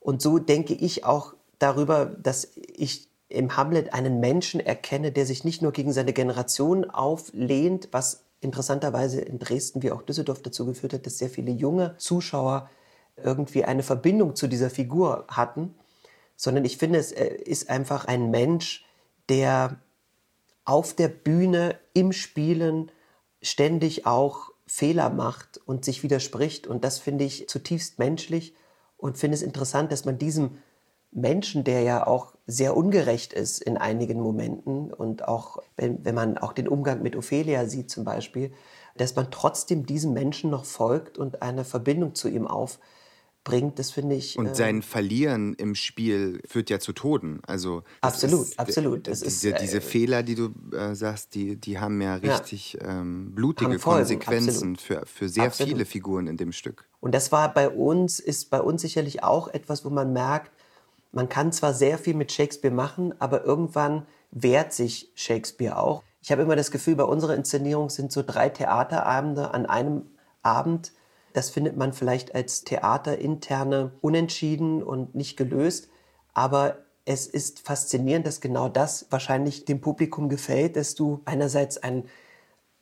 [0.00, 5.44] Und so denke ich auch darüber, dass ich im Hamlet einen Menschen erkenne, der sich
[5.44, 10.94] nicht nur gegen seine Generation auflehnt, was interessanterweise in Dresden wie auch Düsseldorf dazu geführt
[10.94, 12.70] hat, dass sehr viele junge Zuschauer
[13.16, 15.74] irgendwie eine Verbindung zu dieser Figur hatten,
[16.36, 18.84] sondern ich finde, es äh, ist einfach ein Mensch,
[19.28, 19.80] der
[20.64, 22.90] auf der Bühne im Spielen
[23.42, 26.66] ständig auch Fehler macht und sich widerspricht.
[26.66, 28.54] Und das finde ich zutiefst menschlich
[28.98, 30.58] und finde es interessant, dass man diesem
[31.10, 36.36] Menschen, der ja auch sehr ungerecht ist in einigen Momenten und auch, wenn, wenn man
[36.36, 38.52] auch den Umgang mit Ophelia sieht zum Beispiel,
[38.96, 42.78] dass man trotzdem diesem Menschen noch folgt und eine Verbindung zu ihm auf,
[43.48, 44.38] bringt, das finde ich.
[44.38, 47.40] Und äh, sein Verlieren im Spiel führt ja zu Toden.
[47.46, 49.08] Also absolut, ist, absolut.
[49.08, 52.74] Das diese, ist, diese äh, Fehler, die du äh, sagst, die, die haben ja richtig
[52.74, 55.72] ja, ähm, blutige Konsequenzen für, für sehr absolut.
[55.72, 56.84] viele Figuren in dem Stück.
[57.00, 60.52] Und das war bei uns, ist bei uns sicherlich auch etwas, wo man merkt,
[61.12, 66.02] man kann zwar sehr viel mit Shakespeare machen, aber irgendwann wehrt sich Shakespeare auch.
[66.20, 70.02] Ich habe immer das Gefühl, bei unserer Inszenierung sind so drei Theaterabende an einem
[70.42, 70.92] Abend
[71.38, 75.88] das findet man vielleicht als theaterinterne unentschieden und nicht gelöst.
[76.34, 82.08] Aber es ist faszinierend, dass genau das wahrscheinlich dem Publikum gefällt, dass du einerseits einen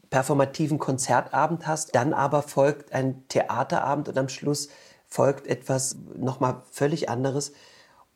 [0.08, 4.70] performativen Konzertabend hast, dann aber folgt ein Theaterabend und am Schluss
[5.06, 7.52] folgt etwas nochmal völlig anderes.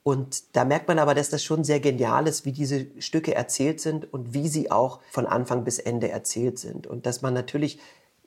[0.01, 3.79] Und da merkt man aber, dass das schon sehr genial ist, wie diese Stücke erzählt
[3.79, 6.87] sind und wie sie auch von Anfang bis Ende erzählt sind.
[6.87, 7.77] Und dass man natürlich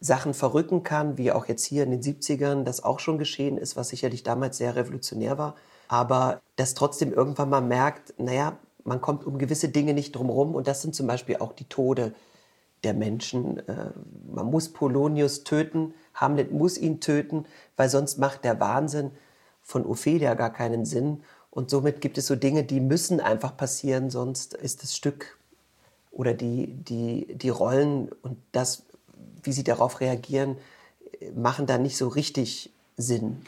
[0.05, 3.75] Sachen verrücken kann, wie auch jetzt hier in den 70ern das auch schon geschehen ist,
[3.75, 5.57] was sicherlich damals sehr revolutionär war.
[5.89, 10.67] Aber dass trotzdem irgendwann mal merkt, naja, man kommt um gewisse Dinge nicht drumherum und
[10.67, 12.15] das sind zum Beispiel auch die Tode
[12.83, 13.67] der Menschen.
[13.67, 13.93] Äh,
[14.31, 19.11] man muss Polonius töten, Hamlet muss ihn töten, weil sonst macht der Wahnsinn
[19.63, 21.23] von Ophelia gar keinen Sinn.
[21.51, 25.39] Und somit gibt es so Dinge, die müssen einfach passieren, sonst ist das Stück
[26.11, 28.84] oder die, die, die Rollen und das,
[29.45, 30.57] wie sie darauf reagieren,
[31.35, 33.43] machen da nicht so richtig Sinn.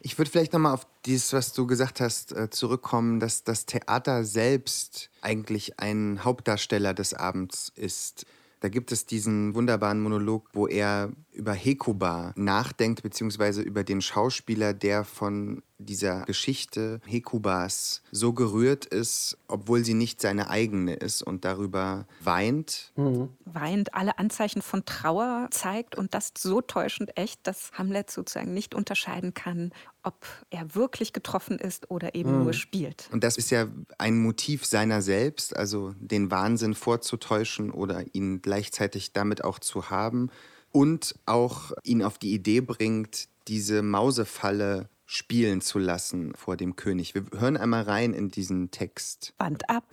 [0.00, 4.24] Ich würde vielleicht nochmal auf dieses, was du gesagt hast, äh, zurückkommen, dass das Theater
[4.24, 8.26] selbst eigentlich ein Hauptdarsteller des Abends ist.
[8.60, 14.74] Da gibt es diesen wunderbaren Monolog, wo er über Hekuba nachdenkt, beziehungsweise über den Schauspieler,
[14.74, 21.44] der von dieser Geschichte Hekubas so gerührt ist, obwohl sie nicht seine eigene ist und
[21.44, 22.92] darüber weint.
[22.96, 23.30] Mhm.
[23.44, 28.74] Weint, alle Anzeichen von Trauer zeigt und das so täuschend echt, dass Hamlet sozusagen nicht
[28.74, 32.44] unterscheiden kann, ob er wirklich getroffen ist oder eben mhm.
[32.44, 33.08] nur spielt.
[33.12, 33.66] Und das ist ja
[33.98, 40.30] ein Motiv seiner selbst, also den Wahnsinn vorzutäuschen oder ihn gleichzeitig damit auch zu haben
[40.72, 47.14] und auch ihn auf die Idee bringt, diese Mausefalle spielen zu lassen vor dem König.
[47.14, 49.34] Wir hören einmal rein in diesen Text.
[49.36, 49.84] Band ab.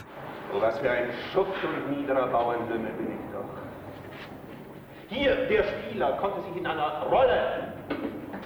[0.53, 3.49] Oh, was für ein Schuft und niederer Bauernlümmel bin ich doch.
[5.09, 7.73] Hier, der Spieler konnte sich in einer Rolle,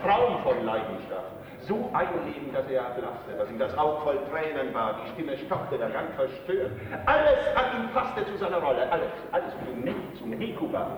[0.02, 1.32] Traum von Leidenschaft,
[1.68, 5.78] so einleben, dass er erblasste, dass ihm das Auge voll Tränen war, die Stimme stockte,
[5.78, 6.72] der Gang verstört.
[7.06, 10.98] Alles an ihm passte zu seiner Rolle, alles, alles zum Nicht, zum Hekuba.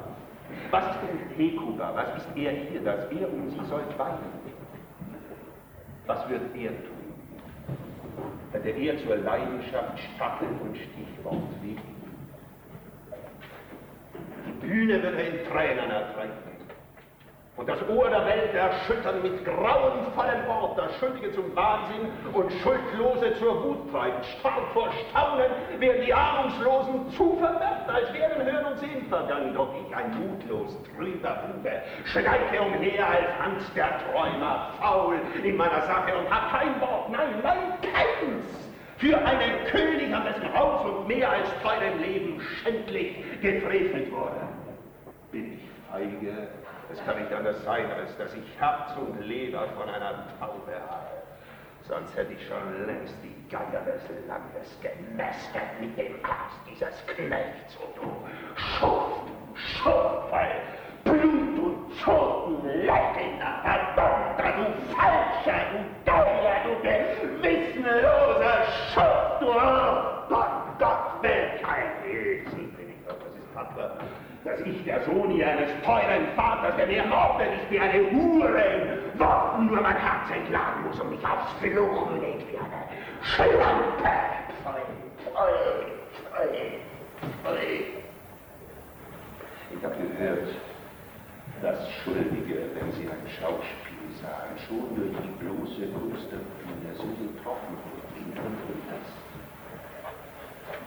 [0.71, 1.91] Was ist denn Hekuba?
[1.95, 4.55] Was ist er hier, dass er und sie sollt weinen?
[6.07, 7.13] Was wird er tun?
[8.51, 11.81] Hätte er zur Leidenschaft Stachel und Stichwort legen?
[14.47, 16.44] Die Bühne wird er in Tränen ertränken
[17.57, 23.33] und das Ohr der Welt erschüttern mit grauenvollem Wort, das Schuldige zum Wahnsinn und Schuldlose
[23.39, 24.21] zur Wut treiben.
[24.39, 29.53] Stark vor Staunen werden die Ahnungslosen zu verwirrt, als wären Hören und Sehen vergangen.
[29.53, 35.81] Doch ich, ein mutlos, trüber Bube, schleiche umher als Hans der Träumer, faul in meiner
[35.83, 38.65] Sache und hab kein Wort, nein, nein, keins
[38.97, 44.47] für einen König an dessen Haus und mehr als teurem Leben schändlich gefrevelt wurde.
[45.31, 45.59] Bin ich
[45.91, 46.47] feige,
[46.91, 51.15] es kann nicht anders sein, als dass ich Herz und Leber von einer Taube habe.
[51.87, 57.77] Sonst hätte ich schon längst die Geier des Landes gemästet mit dem Aas dieses Knechts.
[57.77, 58.11] Und du
[58.55, 60.61] Schuft, Schurfall,
[61.03, 63.84] Blut und Totenleugner, verdammter,
[74.95, 79.97] der Sohn eines teuren Vaters, der mir ermordet ist wie eine Hure, Worten nur mein
[79.97, 82.83] Herz entladen muss und mich aufs Fluchen legt wie eine
[83.21, 84.09] Schlampe.
[89.71, 90.47] Ich habe gehört,
[91.61, 97.03] dass Schuldige, wenn sie ein Schauspiel sahen, schon durch die bloße Kunst der Bühne so
[97.03, 98.35] getroffen und
[98.89, 99.07] das,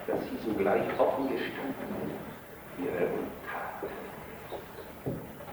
[0.06, 2.27] dass sie sogleich offen gestanden
[2.78, 3.90] ihre Untat.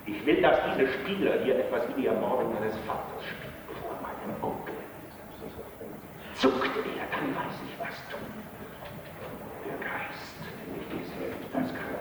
[0.05, 4.35] Ich will, dass diese Spieler hier etwas wie die Ermordung meines Vaters spielen vor meinem
[4.43, 4.75] Onkel.
[6.35, 8.27] Zuckt er, dann weiß ich, was tun.
[9.65, 10.37] Der Geist,
[10.73, 11.95] nicht ich selbst, das kann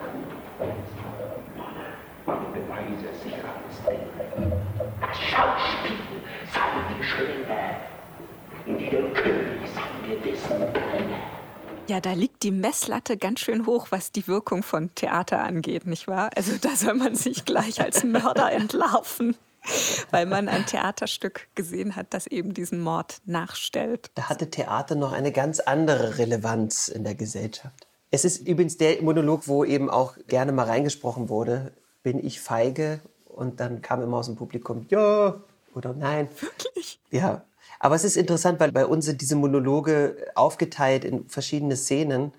[2.25, 3.75] meine Beweise sicher als
[5.01, 5.97] Das Schauspiel
[6.51, 7.59] sei die Schöne,
[8.65, 9.54] in die der König.
[11.87, 16.07] Ja, da liegt die Messlatte ganz schön hoch, was die Wirkung von Theater angeht, nicht
[16.07, 16.31] wahr?
[16.35, 19.35] Also da soll man sich gleich als Mörder entlarven,
[20.09, 24.09] weil man ein Theaterstück gesehen hat, das eben diesen Mord nachstellt.
[24.15, 27.87] Da hatte Theater noch eine ganz andere Relevanz in der Gesellschaft.
[28.09, 31.71] Es ist übrigens der Monolog, wo eben auch gerne mal reingesprochen wurde,
[32.01, 32.99] bin ich feige?
[33.25, 35.35] Und dann kam immer aus dem Publikum, ja
[35.75, 36.29] oder nein.
[36.39, 36.99] Wirklich?
[37.11, 37.43] Ja,
[37.79, 42.31] aber es ist interessant, weil bei uns sind diese Monologe aufgeteilt in verschiedene Szenen.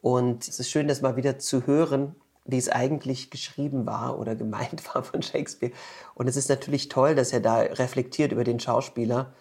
[0.00, 2.14] Und es ist schön, das mal wieder zu hören,
[2.44, 5.72] wie es eigentlich geschrieben war oder gemeint war von Shakespeare.
[6.14, 9.32] Und es ist natürlich toll, dass er da reflektiert über den Schauspieler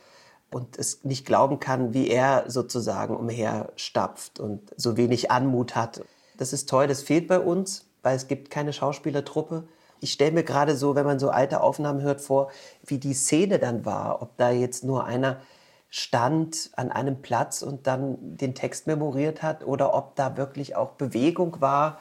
[0.51, 6.01] und es nicht glauben kann, wie er sozusagen umherstapft und so wenig Anmut hat.
[6.37, 9.67] Das ist toll, das fehlt bei uns, weil es gibt keine Schauspielertruppe.
[10.01, 12.51] Ich stelle mir gerade so, wenn man so alte Aufnahmen hört, vor,
[12.85, 14.21] wie die Szene dann war.
[14.21, 15.41] Ob da jetzt nur einer
[15.89, 20.91] stand an einem Platz und dann den Text memoriert hat oder ob da wirklich auch
[20.91, 21.99] Bewegung war.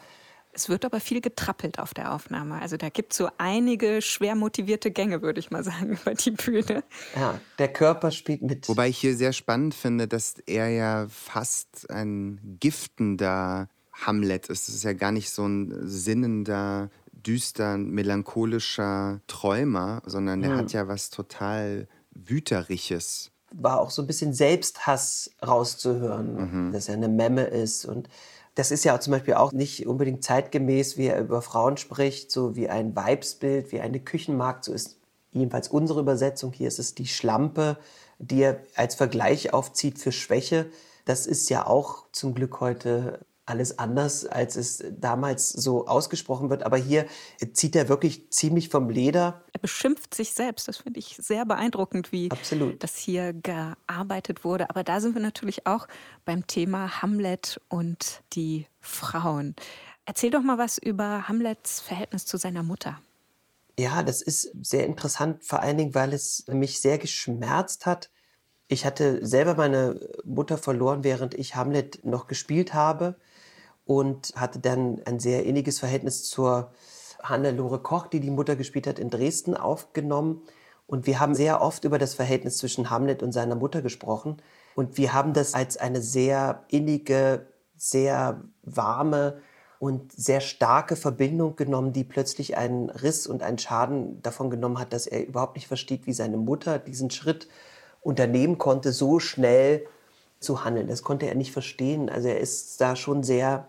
[0.52, 2.61] Es wird aber viel getrappelt auf der Aufnahme.
[2.61, 6.32] Also da gibt es so einige schwer motivierte Gänge, würde ich mal sagen, über die
[6.32, 6.84] Bühne.
[7.14, 8.68] Ja, der Körper spielt mit.
[8.68, 14.68] Wobei ich hier sehr spannend finde, dass er ja fast ein giftender Hamlet ist.
[14.68, 16.90] Es ist ja gar nicht so ein sinnender
[17.26, 20.57] düster, melancholischer Träumer, sondern der mhm.
[20.57, 23.31] hat ja was total Wüteriges.
[23.52, 26.72] War auch so ein bisschen Selbsthass rauszuhören, mhm.
[26.72, 27.85] dass er eine Memme ist.
[27.85, 28.09] Und
[28.54, 32.57] das ist ja zum Beispiel auch nicht unbedingt zeitgemäß, wie er über Frauen spricht, so
[32.57, 34.64] wie ein Weibsbild, wie eine Küchenmarkt.
[34.64, 34.98] So ist
[35.33, 36.52] jedenfalls unsere Übersetzung.
[36.52, 37.78] Hier ist es die Schlampe,
[38.18, 40.66] die er als Vergleich aufzieht für Schwäche.
[41.04, 46.62] Das ist ja auch zum Glück heute alles anders, als es damals so ausgesprochen wird.
[46.64, 47.06] Aber hier
[47.52, 49.42] zieht er wirklich ziemlich vom Leder.
[49.52, 50.68] Er beschimpft sich selbst.
[50.68, 52.82] Das finde ich sehr beeindruckend, wie Absolut.
[52.82, 54.70] das hier gearbeitet wurde.
[54.70, 55.88] Aber da sind wir natürlich auch
[56.24, 59.54] beim Thema Hamlet und die Frauen.
[60.04, 63.00] Erzähl doch mal was über Hamlets Verhältnis zu seiner Mutter.
[63.78, 68.11] Ja, das ist sehr interessant, vor allen Dingen, weil es mich sehr geschmerzt hat.
[68.66, 73.16] Ich hatte selber meine Mutter verloren, während ich Hamlet noch gespielt habe
[73.88, 76.72] und hatte dann ein sehr inniges Verhältnis zur
[77.22, 80.42] Hannelore Koch, die die Mutter gespielt hat, in Dresden aufgenommen.
[80.87, 84.42] Und wir haben sehr oft über das Verhältnis zwischen Hamlet und seiner Mutter gesprochen.
[84.74, 87.46] Und wir haben das als eine sehr innige,
[87.79, 89.40] sehr warme
[89.79, 94.92] und sehr starke Verbindung genommen, die plötzlich einen Riss und einen Schaden davon genommen hat,
[94.92, 97.48] dass er überhaupt nicht versteht, wie seine Mutter diesen Schritt
[98.03, 99.87] unternehmen konnte, so schnell
[100.40, 100.88] zu handeln.
[100.88, 102.11] Das konnte er nicht verstehen.
[102.11, 103.66] Also er ist da schon sehr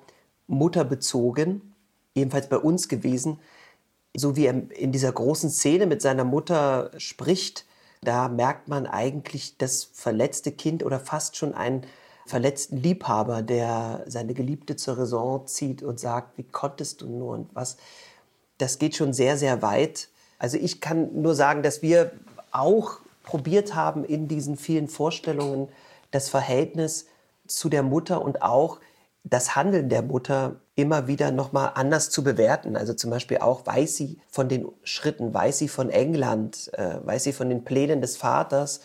[0.50, 1.74] mutterbezogen,
[2.14, 3.40] jedenfalls bei uns gewesen.
[4.16, 7.66] So wie er in dieser großen Szene mit seiner Mutter spricht,
[8.02, 11.86] da merkt man eigentlich das verletzte Kind oder fast schon einen
[12.26, 17.50] verletzten Liebhaber, der seine Geliebte zur Raison zieht und sagt, wie konntest du nur und
[17.54, 17.78] was.
[18.58, 20.10] Das geht schon sehr, sehr weit.
[20.38, 22.12] Also ich kann nur sagen, dass wir
[22.52, 25.70] auch probiert haben, in diesen vielen Vorstellungen
[26.12, 27.08] das Verhältnis
[27.48, 28.80] zu der Mutter und auch
[29.30, 32.76] das Handeln der Mutter immer wieder nochmal anders zu bewerten.
[32.76, 37.26] Also zum Beispiel auch, weiß sie von den Schritten, weiß sie von England, äh, weiß
[37.26, 38.82] sie von den Plänen des Vaters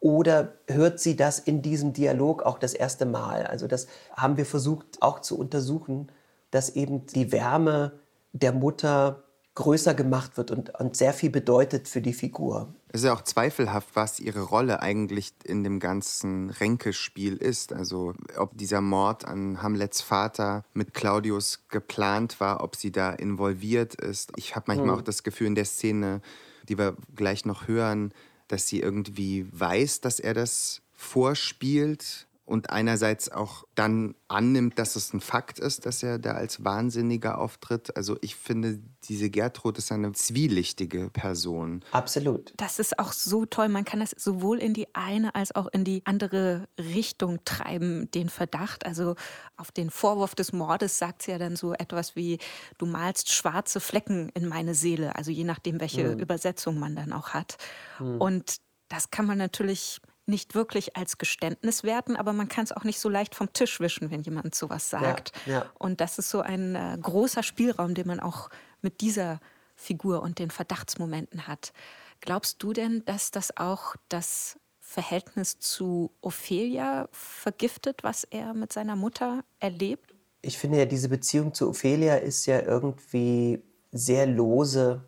[0.00, 3.46] oder hört sie das in diesem Dialog auch das erste Mal?
[3.46, 6.12] Also das haben wir versucht auch zu untersuchen,
[6.50, 7.92] dass eben die Wärme
[8.32, 9.24] der Mutter
[9.58, 12.72] größer gemacht wird und, und sehr viel bedeutet für die Figur.
[12.92, 17.72] Es ist ja auch zweifelhaft, was ihre Rolle eigentlich in dem ganzen Ränkespiel ist.
[17.72, 23.96] Also ob dieser Mord an Hamlets Vater mit Claudius geplant war, ob sie da involviert
[23.96, 24.30] ist.
[24.36, 24.98] Ich habe manchmal hm.
[24.98, 26.20] auch das Gefühl in der Szene,
[26.68, 28.14] die wir gleich noch hören,
[28.46, 35.12] dass sie irgendwie weiß, dass er das vorspielt und einerseits auch dann annimmt, dass es
[35.12, 37.94] ein Fakt ist, dass er da als Wahnsinniger auftritt.
[37.94, 41.84] Also ich finde, diese Gertrud ist eine zwielichtige Person.
[41.92, 42.54] Absolut.
[42.56, 43.68] Das ist auch so toll.
[43.68, 48.30] Man kann das sowohl in die eine als auch in die andere Richtung treiben, den
[48.30, 48.86] Verdacht.
[48.86, 49.14] Also
[49.58, 52.38] auf den Vorwurf des Mordes sagt sie ja dann so etwas wie,
[52.78, 55.16] du malst schwarze Flecken in meine Seele.
[55.16, 56.18] Also je nachdem, welche mhm.
[56.18, 57.58] Übersetzung man dann auch hat.
[58.00, 58.20] Mhm.
[58.22, 58.56] Und
[58.88, 63.00] das kann man natürlich nicht wirklich als Geständnis werten, aber man kann es auch nicht
[63.00, 65.32] so leicht vom Tisch wischen, wenn jemand sowas sagt.
[65.46, 65.66] Ja, ja.
[65.78, 68.50] Und das ist so ein äh, großer Spielraum, den man auch
[68.82, 69.40] mit dieser
[69.74, 71.72] Figur und den Verdachtsmomenten hat.
[72.20, 78.96] Glaubst du denn, dass das auch das Verhältnis zu Ophelia vergiftet, was er mit seiner
[78.96, 80.14] Mutter erlebt?
[80.42, 83.62] Ich finde ja, diese Beziehung zu Ophelia ist ja irgendwie
[83.92, 85.04] sehr lose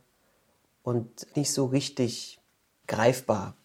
[0.83, 2.41] und nicht so richtig
[2.87, 3.57] greifbar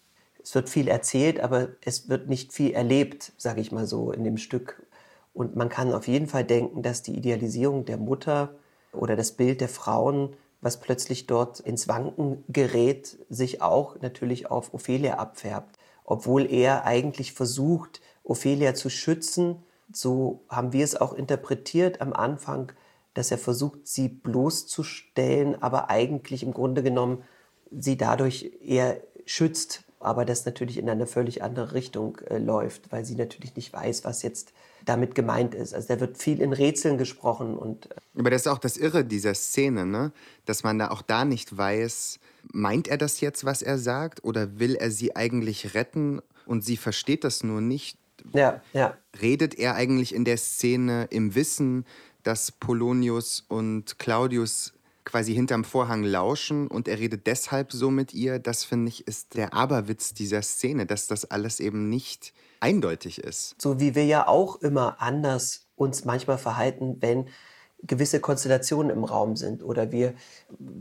[0.46, 4.22] es wird viel erzählt, aber es wird nicht viel erlebt, sage ich mal so, in
[4.22, 4.86] dem Stück.
[5.34, 8.54] Und man kann auf jeden Fall denken, dass die Idealisierung der Mutter
[8.92, 14.72] oder das Bild der Frauen, was plötzlich dort ins Wanken gerät, sich auch natürlich auf
[14.72, 15.80] Ophelia abfärbt.
[16.04, 22.70] Obwohl er eigentlich versucht, Ophelia zu schützen, so haben wir es auch interpretiert am Anfang,
[23.14, 27.24] dass er versucht, sie bloßzustellen, aber eigentlich im Grunde genommen
[27.76, 33.04] sie dadurch eher schützt aber das natürlich in eine völlig andere Richtung äh, läuft, weil
[33.04, 34.52] sie natürlich nicht weiß, was jetzt
[34.84, 35.74] damit gemeint ist.
[35.74, 37.90] Also da wird viel in Rätseln gesprochen und.
[37.90, 40.12] Äh aber das ist auch das Irre dieser Szene, ne?
[40.44, 42.18] Dass man da auch da nicht weiß,
[42.52, 46.76] meint er das jetzt, was er sagt, oder will er sie eigentlich retten und sie
[46.76, 47.98] versteht das nur nicht?
[48.32, 48.96] Ja, ja.
[49.20, 51.84] Redet er eigentlich in der Szene im Wissen,
[52.22, 54.72] dass Polonius und Claudius
[55.06, 58.38] quasi hinterm Vorhang lauschen und er redet deshalb so mit ihr.
[58.38, 63.54] Das finde ich ist der Aberwitz dieser Szene, dass das alles eben nicht eindeutig ist.
[63.62, 67.28] So wie wir ja auch immer anders uns manchmal verhalten, wenn
[67.82, 70.14] gewisse Konstellationen im Raum sind oder wir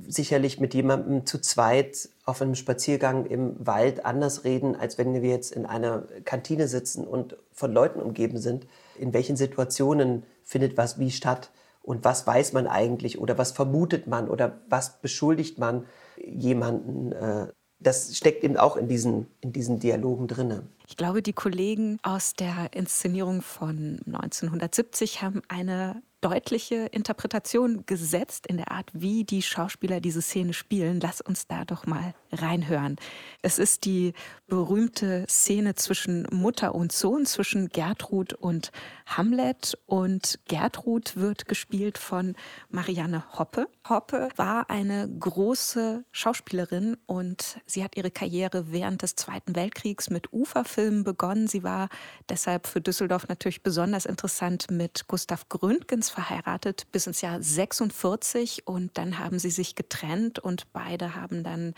[0.07, 5.29] sicherlich mit jemandem zu zweit auf einem Spaziergang im Wald anders reden, als wenn wir
[5.29, 8.65] jetzt in einer Kantine sitzen und von Leuten umgeben sind.
[8.97, 11.51] In welchen Situationen findet was wie statt?
[11.85, 15.85] Und was weiß man eigentlich oder was vermutet man oder was beschuldigt man
[16.17, 17.11] jemanden.
[17.11, 17.47] Äh,
[17.79, 20.61] das steckt eben auch in diesen, in diesen Dialogen drin.
[20.87, 28.57] Ich glaube, die Kollegen aus der Inszenierung von 1970 haben eine deutliche Interpretation gesetzt in
[28.57, 30.99] der Art, wie die Schauspieler diese Szene spielen.
[30.99, 32.95] Lass uns da doch mal reinhören.
[33.43, 34.13] Es ist die
[34.47, 38.71] berühmte Szene zwischen Mutter und Sohn, zwischen Gertrud und
[39.05, 39.77] Hamlet.
[39.85, 42.35] Und Gertrud wird gespielt von
[42.69, 43.67] Marianne Hoppe.
[43.87, 50.33] Hoppe war eine große Schauspielerin und sie hat ihre Karriere während des Zweiten Weltkriegs mit
[50.33, 51.45] Uferfilmen begonnen.
[51.47, 51.89] Sie war
[52.29, 58.97] deshalb für Düsseldorf natürlich besonders interessant mit Gustav Gründgens verheiratet bis ins Jahr 46 und
[58.97, 61.73] dann haben sie sich getrennt und beide haben dann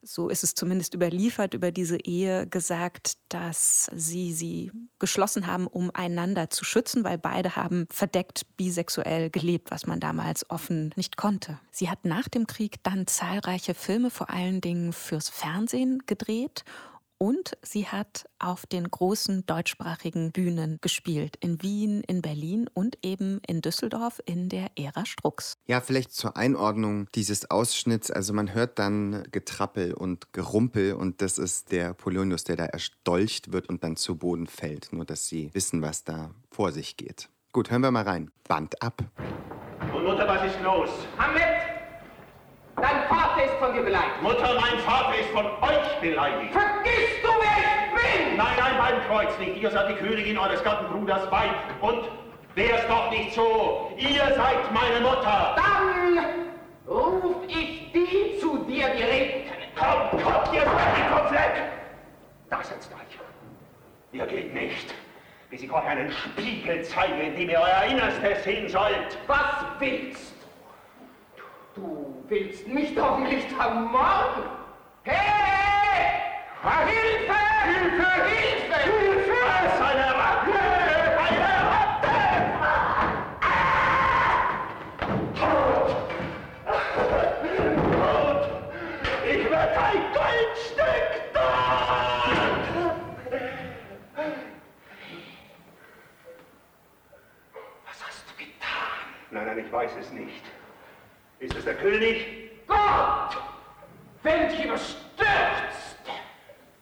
[0.00, 5.90] so ist es zumindest überliefert, über diese Ehe gesagt, dass sie sie geschlossen haben, um
[5.92, 11.58] einander zu schützen, weil beide haben verdeckt bisexuell gelebt, was man damals offen nicht konnte.
[11.72, 16.64] Sie hat nach dem Krieg dann zahlreiche Filme, vor allen Dingen fürs Fernsehen gedreht
[17.18, 21.36] und sie hat auf den großen deutschsprachigen Bühnen gespielt.
[21.40, 25.54] In Wien, in Berlin und eben in Düsseldorf in der Ära Strux.
[25.66, 28.10] Ja, vielleicht zur Einordnung dieses Ausschnitts.
[28.10, 33.52] Also man hört dann Getrappel und Gerumpel und das ist der Polonius, der da erstolcht
[33.52, 34.92] wird und dann zu Boden fällt.
[34.92, 37.28] Nur, dass Sie wissen, was da vor sich geht.
[37.52, 38.30] Gut, hören wir mal rein.
[38.46, 39.02] Band ab.
[39.92, 40.90] Und Mutter, was ist los?
[41.18, 41.57] Hamlet!
[42.80, 44.22] Dein Vater ist von dir beleidigt.
[44.22, 46.52] Mutter, mein Vater ist von euch beleidigt.
[46.52, 48.36] Vergisst du, wer ich bin?
[48.36, 49.56] Nein, nein, beim Kreuz nicht.
[49.60, 51.50] Ihr seid die Königin eures Gattenbruders Weib.
[51.80, 52.04] Und
[52.54, 53.92] wär's doch nicht so.
[53.96, 55.56] Ihr seid meine Mutter.
[55.56, 56.24] Dann
[56.86, 59.68] ruf ich die zu dir, die reden können.
[59.74, 61.54] Kommt, kommt, ihr seid die komplett.
[62.50, 63.18] Da setzt euch.
[64.12, 64.94] Ihr geht nicht
[65.50, 69.16] bis ich euch einen Spiegel zeige, in dem ihr euer Innerstes sehen sollt.
[69.26, 70.34] Was willst
[71.78, 74.42] Du willst mich doch nicht ermorden!
[75.04, 76.22] Hey!
[76.60, 77.34] Hilfe!
[77.64, 78.08] Hilfe!
[78.26, 78.78] Hilfe!
[78.82, 79.38] Hilfe!
[79.46, 80.58] Was eine Ratte!
[81.24, 82.16] Eine Ratte!
[85.38, 85.88] Tod!
[87.92, 88.42] Tod!
[89.24, 92.66] Ich werde ein Goldstück dort!
[97.86, 99.06] Was hast du getan?
[99.30, 100.47] Nein, nein, ich weiß es nicht.
[101.40, 102.50] Ist es der König?
[102.66, 103.38] Gott!
[104.24, 105.24] Welche überstürzte,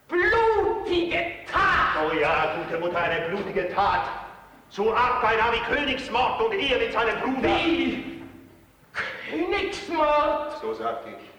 [0.08, 1.96] blutige Tat!
[2.02, 2.98] Oh ja, gute Mutter.
[2.98, 4.08] Eine blutige Tat.
[4.70, 7.48] So arg beinahe wie Königsmord und Ehe mit seinem Bruder.
[7.48, 8.22] Wie?
[9.30, 10.58] Königsmord?
[10.62, 11.30] So sagte ich.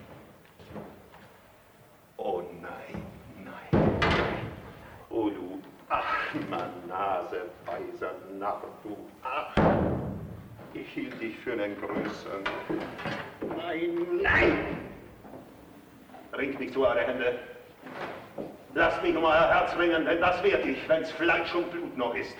[2.18, 3.04] Oh nein,
[3.44, 4.52] nein.
[5.10, 6.04] Oh du, ach,
[6.50, 9.56] na Nase, weiser Narr, du, ach.
[10.74, 12.44] Ich hielt dich für einen Größeren.
[13.58, 14.78] Nein, nein!
[16.34, 17.40] Ringt nicht so eure Hände.
[18.74, 22.14] Lasst mich um euer Herz ringen, denn das werd ich, wenn's Fleisch und Blut noch
[22.14, 22.36] ist.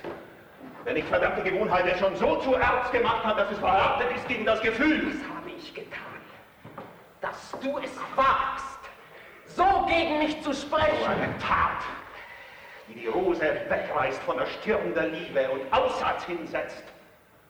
[0.84, 4.28] Wenn ich verdammte Gewohnheit es schon so zu ernst gemacht hat, dass es verhaftet ist
[4.28, 5.08] gegen das Gefühl.
[5.08, 6.02] Was habe ich getan?
[7.22, 8.80] Dass du es wagst,
[9.48, 11.08] so gegen mich zu So sprechen.
[11.08, 11.82] eine Tat,
[12.88, 16.84] die die Rose wegreißt von der Stirn der Liebe und Aussatz hinsetzt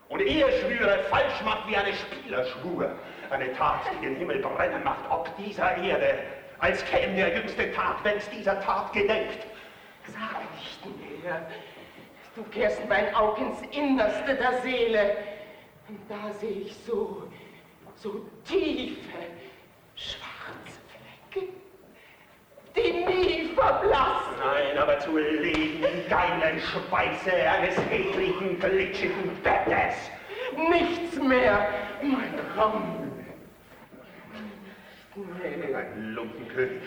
[0.09, 2.91] und Eheschwüre falsch macht wie eine Spielerschwur.
[3.29, 6.19] Eine Tat, die den Himmel brennen macht, ob dieser Erde,
[6.59, 9.45] als käme der jüngste Tag, wenn's dieser Tat gedenkt.
[10.05, 11.45] Sag nicht mehr.
[12.35, 15.17] Du kehrst mein Auge ins Innerste der Seele.
[15.89, 17.23] Und da sehe ich so,
[17.95, 19.17] so tiefe,
[19.95, 20.79] schwarze
[21.31, 21.47] Flecke,
[22.75, 24.35] die nie verblassen.
[24.39, 29.95] Nein, aber zu leben in geilen Schweiße eines hedrigen, glitschigen Bettes.
[30.69, 31.67] Nichts mehr,
[32.01, 33.11] mein Raum.
[35.15, 35.73] Nee.
[35.75, 36.83] Ein Lumpenkönig,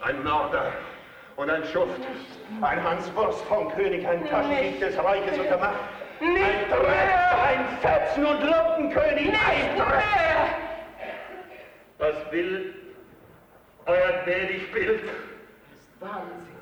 [0.00, 0.72] ein Mörder
[1.36, 2.00] und ein Schuft,
[2.60, 5.74] ein Hanswurst vom König, ein Taschendieb des Reiches unter Macht,
[6.20, 7.42] ein Nicht Dreck, mehr!
[7.42, 9.88] ein Fetzen- und Lumpenkönig, ein Nicht Dreck!
[9.88, 10.48] mehr!
[11.98, 12.74] Was will
[13.86, 15.02] euer Bild?
[15.98, 16.59] Wahnsinn.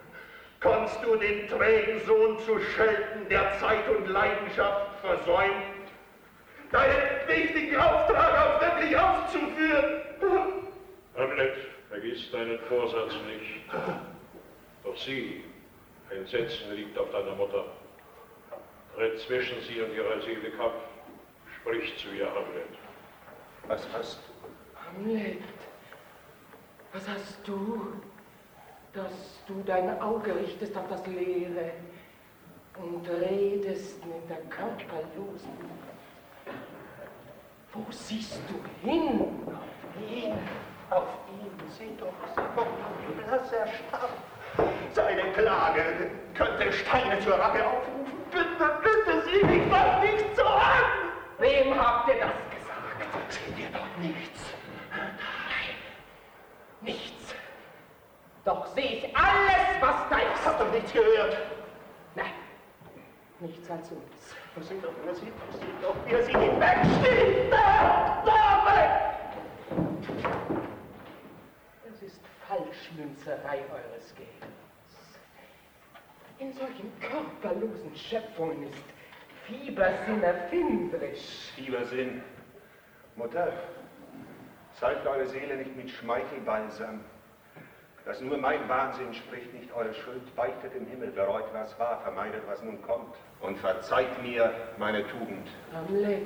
[0.60, 5.52] Konntest du den trägen Sohn zu schelten, der Zeit und Leidenschaft versäumt,
[6.72, 10.02] deinen wichtigen Auftrag auch wirklich auszuführen?
[11.16, 11.56] Hamlet,
[11.88, 13.64] vergiss deinen Vorsatz nicht.
[14.84, 15.44] Doch sieh,
[16.10, 17.64] Entsetzen liegt auf deiner Mutter.
[18.94, 20.74] Tritt zwischen sie und ihrer Seele Kampf.
[21.60, 22.78] Sprich zu ihr, Hamlet.
[23.68, 24.20] Was hast
[24.74, 25.42] Hamlet,
[26.92, 27.92] was hast du,
[28.98, 31.70] dass du dein Auge richtest auf das Leere
[32.76, 35.52] und redest mit der körperlosen?
[37.72, 39.20] Wo siehst du hin?
[39.46, 40.32] Auf ihn,
[40.90, 44.10] auf ihn, sieh doch, sieh blass er starb.
[44.92, 48.18] Seine Klage könnte Steine zur Rache aufrufen.
[48.30, 50.84] Bitte, bitte, sieh mich doch nicht so an!
[51.38, 53.32] Wem habt ihr das gesagt?
[53.32, 54.40] Seht ihr doch nichts.
[56.80, 57.17] Nichts.
[58.48, 60.58] Doch sehe ich alles, was da ist.
[60.58, 61.36] doch nichts gehört.
[62.14, 62.32] Nein,
[63.40, 64.34] nichts als uns.
[64.66, 67.52] Sieh doch, er sieht doch, sieh doch, wie er sie hinwegsteht.
[67.52, 68.90] Da, da weg!
[71.92, 75.18] Es ist Falschmünzerei eures Geldes.
[76.38, 78.84] In solchen körperlosen Schöpfungen ist
[79.44, 81.52] Fiebersinn erfinderisch.
[81.54, 82.22] Fiebersinn.
[83.14, 83.52] Mutter,
[84.72, 87.04] salbt eure Seele nicht mit Schmeichelbalsam.
[88.08, 92.40] Dass nur mein Wahnsinn spricht nicht eure Schuld, beichtet im Himmel, bereut, was war, vermeidet,
[92.48, 93.14] was nun kommt.
[93.42, 95.46] Und verzeiht mir meine Tugend.
[95.74, 96.22] Hamlet,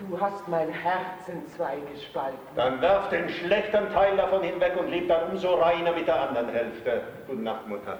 [0.00, 2.40] du hast mein Herz in zwei gespalten.
[2.56, 6.48] Dann werft den schlechten Teil davon hinweg und lebt dann umso reiner mit der anderen
[6.48, 7.02] Hälfte.
[7.28, 7.96] Gute Nacht, Mutter.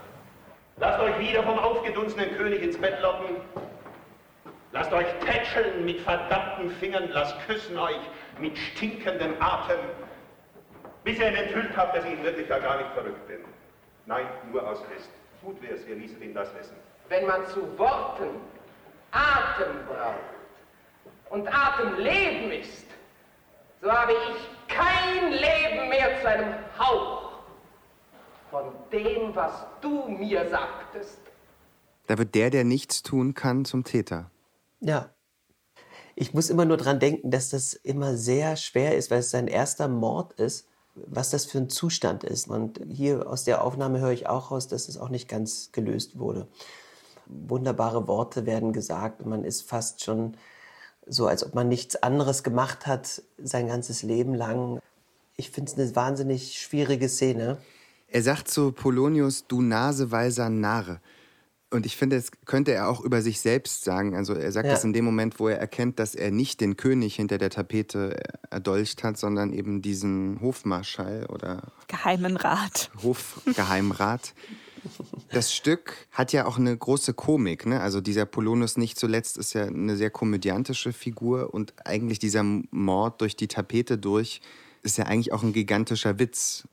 [0.78, 3.36] Lasst euch wieder vom aufgedunsenen König ins Bett locken.
[4.72, 8.00] Lasst euch tätscheln mit verdammten Fingern, lasst küssen euch
[8.40, 9.78] mit stinkendem Atem,
[11.06, 13.38] bis ihr ihn enthüllt habt, dass ich in Wirklichkeit gar nicht verrückt bin.
[14.06, 15.08] Nein, nur aus List.
[15.40, 16.74] Gut wär's, ihr ließet ihn das wissen.
[17.08, 18.30] Wenn man zu Worten
[19.12, 22.86] Atem braucht und Atem Leben ist,
[23.80, 27.38] so habe ich kein Leben mehr zu einem Hauch
[28.50, 31.20] von dem, was du mir sagtest.
[32.08, 34.32] Da wird der, der nichts tun kann, zum Täter.
[34.80, 35.10] Ja.
[36.16, 39.46] Ich muss immer nur dran denken, dass das immer sehr schwer ist, weil es sein
[39.46, 40.68] erster Mord ist,
[41.06, 42.48] was das für ein Zustand ist.
[42.48, 46.18] Und hier aus der Aufnahme höre ich auch raus, dass es auch nicht ganz gelöst
[46.18, 46.46] wurde.
[47.26, 50.36] Wunderbare Worte werden gesagt man ist fast schon
[51.06, 54.80] so, als ob man nichts anderes gemacht hat sein ganzes Leben lang.
[55.36, 57.58] Ich finde es eine wahnsinnig schwierige Szene.
[58.08, 61.00] Er sagt zu Polonius, du naseweiser Narr.
[61.70, 64.14] Und ich finde, das könnte er auch über sich selbst sagen.
[64.14, 64.72] Also er sagt Ja.
[64.72, 68.16] das in dem Moment, wo er erkennt, dass er nicht den König hinter der Tapete
[68.50, 72.90] erdolcht hat, sondern eben diesen Hofmarschall oder Geheimen Rat.
[73.02, 74.34] Hofgeheimrat.
[75.32, 77.66] Das Stück hat ja auch eine große Komik.
[77.66, 77.80] Ne?
[77.80, 83.20] Also dieser Polonius nicht zuletzt ist ja eine sehr komödiantische Figur und eigentlich dieser Mord
[83.20, 84.40] durch die Tapete durch
[84.84, 86.68] ist ja eigentlich auch ein gigantischer Witz.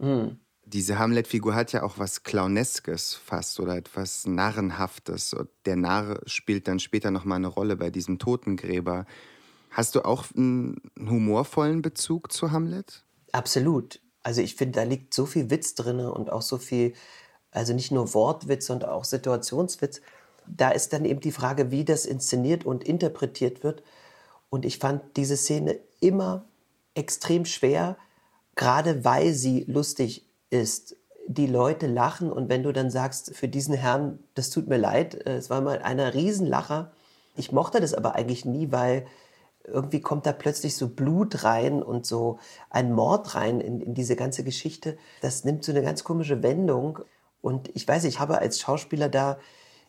[0.73, 5.35] Diese Hamlet-Figur hat ja auch was Clowneskes fast oder etwas Narrenhaftes.
[5.35, 9.05] Und der Narr spielt dann später nochmal eine Rolle bei diesem Totengräber.
[9.69, 13.03] Hast du auch einen humorvollen Bezug zu Hamlet?
[13.31, 14.01] Absolut.
[14.23, 16.93] Also ich finde, da liegt so viel Witz drin und auch so viel,
[17.51, 20.01] also nicht nur Wortwitz, sondern auch Situationswitz.
[20.47, 23.83] Da ist dann eben die Frage, wie das inszeniert und interpretiert wird.
[24.49, 26.45] Und ich fand diese Szene immer
[26.95, 27.95] extrem schwer,
[28.55, 30.95] gerade weil sie lustig ist.
[31.27, 35.15] Die Leute lachen und wenn du dann sagst, für diesen Herrn, das tut mir leid,
[35.25, 36.91] äh, es war mal einer Riesenlacher.
[37.35, 39.05] Ich mochte das aber eigentlich nie, weil
[39.65, 42.39] irgendwie kommt da plötzlich so Blut rein und so
[42.69, 44.97] ein Mord rein in, in diese ganze Geschichte.
[45.21, 46.99] Das nimmt so eine ganz komische Wendung.
[47.41, 49.39] Und ich weiß, ich habe als Schauspieler da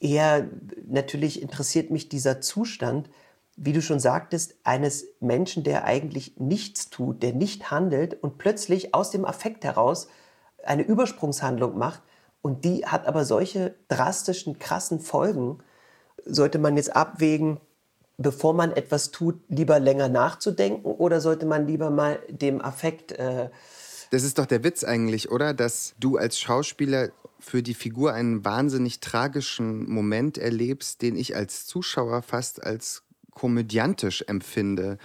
[0.01, 0.49] eher,
[0.87, 3.11] natürlich interessiert mich dieser Zustand,
[3.57, 8.95] wie du schon sagtest, eines Menschen, der eigentlich nichts tut, der nicht handelt und plötzlich
[8.95, 10.09] aus dem Affekt heraus
[10.67, 12.03] eine Übersprungshandlung macht.
[12.43, 15.59] Und die hat aber solche drastischen, krassen Folgen.
[16.25, 17.59] Sollte man jetzt abwägen,
[18.19, 23.12] bevor man etwas tut, lieber länger nachzudenken oder sollte man lieber mal dem Affekt.
[23.12, 23.49] Äh
[24.11, 25.55] das ist doch der Witz eigentlich, oder?
[25.55, 27.11] Dass du als Schauspieler
[27.41, 33.03] für die Figur einen wahnsinnig tragischen Moment erlebst, den ich als Zuschauer fast als
[33.33, 34.99] komödiantisch empfinde.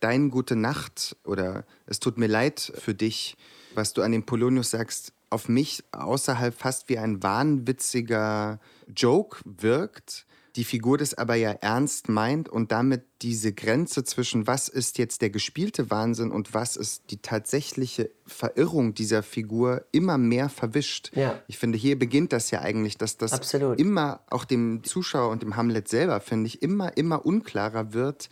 [0.00, 3.36] Dein Gute Nacht oder Es tut mir leid für dich,
[3.76, 8.60] was du an dem Polonius sagst, auf mich außerhalb fast wie ein wahnwitziger
[8.94, 14.68] Joke wirkt die Figur das aber ja ernst meint und damit diese Grenze zwischen was
[14.68, 20.48] ist jetzt der gespielte Wahnsinn und was ist die tatsächliche Verirrung dieser Figur immer mehr
[20.48, 21.10] verwischt.
[21.16, 21.40] Ja.
[21.48, 23.80] Ich finde, hier beginnt das ja eigentlich, dass das Absolut.
[23.80, 28.28] immer auch dem Zuschauer und dem Hamlet selber, finde ich, immer, immer unklarer wird,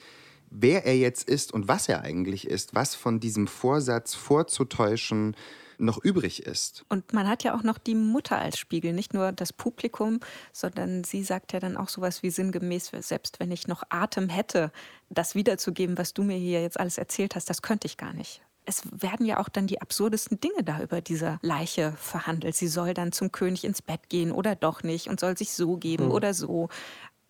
[0.53, 5.35] wer er jetzt ist und was er eigentlich ist, was von diesem Vorsatz vorzutäuschen,
[5.79, 6.85] noch übrig ist.
[6.89, 10.21] Und man hat ja auch noch die Mutter als Spiegel, nicht nur das Publikum,
[10.53, 14.71] sondern sie sagt ja dann auch sowas wie sinngemäß, selbst wenn ich noch Atem hätte,
[15.11, 18.43] das wiederzugeben, was du mir hier jetzt alles erzählt hast, das könnte ich gar nicht.
[18.65, 22.55] Es werden ja auch dann die absurdesten Dinge da über diese Leiche verhandelt.
[22.55, 25.77] Sie soll dann zum König ins Bett gehen oder doch nicht und soll sich so
[25.77, 26.13] geben hm.
[26.13, 26.69] oder so.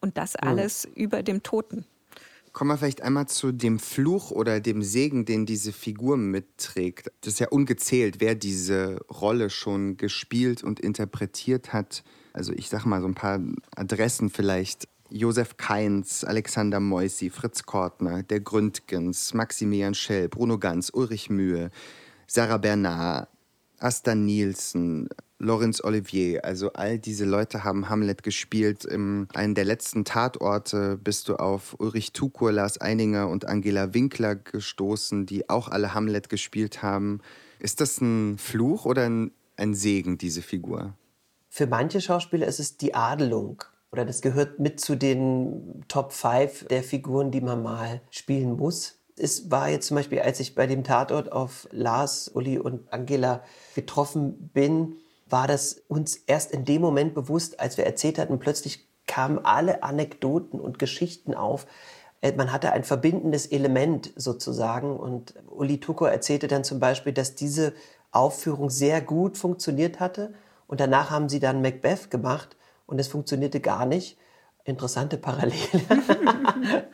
[0.00, 0.46] Und das hm.
[0.46, 0.92] alles hm.
[0.92, 1.86] über dem Toten.
[2.52, 7.10] Kommen wir vielleicht einmal zu dem Fluch oder dem Segen, den diese Figur mitträgt.
[7.22, 12.04] Das ist ja ungezählt, wer diese Rolle schon gespielt und interpretiert hat.
[12.34, 13.40] Also ich sage mal so ein paar
[13.74, 14.86] Adressen vielleicht.
[15.08, 21.70] Josef Kainz, Alexander Moisi, Fritz Kortner, der Gründgens, Maximilian Schell, Bruno Ganz, Ulrich Mühe,
[22.26, 23.28] Sarah Bernard,
[23.78, 25.08] Asta Nielsen,
[25.42, 28.84] Laurence Olivier, also all diese Leute haben Hamlet gespielt.
[28.84, 34.36] In einem der letzten Tatorte bist du auf Ulrich Tukur, Lars Eininger und Angela Winkler
[34.36, 37.20] gestoßen, die auch alle Hamlet gespielt haben.
[37.58, 40.94] Ist das ein Fluch oder ein, ein Segen, diese Figur?
[41.48, 43.64] Für manche Schauspieler ist es die Adelung.
[43.90, 49.00] Oder das gehört mit zu den Top 5 der Figuren, die man mal spielen muss.
[49.16, 53.42] Es war jetzt zum Beispiel, als ich bei dem Tatort auf Lars, Uli und Angela
[53.74, 54.96] getroffen bin,
[55.32, 59.82] war das uns erst in dem Moment bewusst, als wir erzählt hatten, plötzlich kamen alle
[59.82, 61.66] Anekdoten und Geschichten auf.
[62.20, 64.96] Äh, man hatte ein verbindendes Element sozusagen.
[64.96, 67.74] Und Uli Tuko erzählte dann zum Beispiel, dass diese
[68.10, 70.34] Aufführung sehr gut funktioniert hatte.
[70.66, 72.56] Und danach haben sie dann Macbeth gemacht
[72.86, 74.18] und es funktionierte gar nicht.
[74.64, 75.56] Interessante Parallele.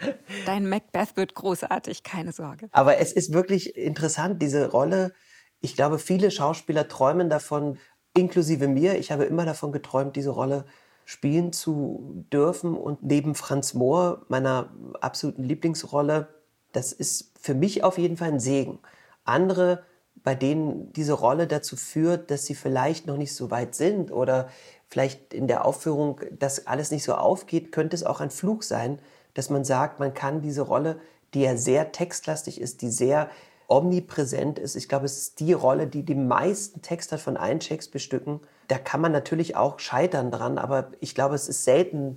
[0.47, 2.68] Dein Macbeth wird großartig, keine Sorge.
[2.72, 5.12] Aber es ist wirklich interessant, diese Rolle.
[5.61, 7.78] Ich glaube, viele Schauspieler träumen davon,
[8.18, 8.98] inklusive mir.
[8.98, 10.64] Ich habe immer davon geträumt, diese Rolle
[11.04, 12.76] spielen zu dürfen.
[12.76, 16.28] Und neben Franz Mohr, meiner absoluten Lieblingsrolle,
[16.72, 18.78] das ist für mich auf jeden Fall ein Segen.
[19.24, 19.84] Andere,
[20.16, 24.48] bei denen diese Rolle dazu führt, dass sie vielleicht noch nicht so weit sind oder
[24.88, 28.98] vielleicht in der Aufführung das alles nicht so aufgeht, könnte es auch ein Fluch sein,
[29.34, 30.98] dass man sagt, man kann diese Rolle,
[31.34, 33.30] die ja sehr textlastig ist, die sehr
[33.68, 34.74] omnipräsent ist.
[34.74, 38.40] Ich glaube, es ist die Rolle, die die meisten Texte von allen Shakespeare-Stücken.
[38.66, 42.16] Da kann man natürlich auch scheitern dran, aber ich glaube, es ist selten.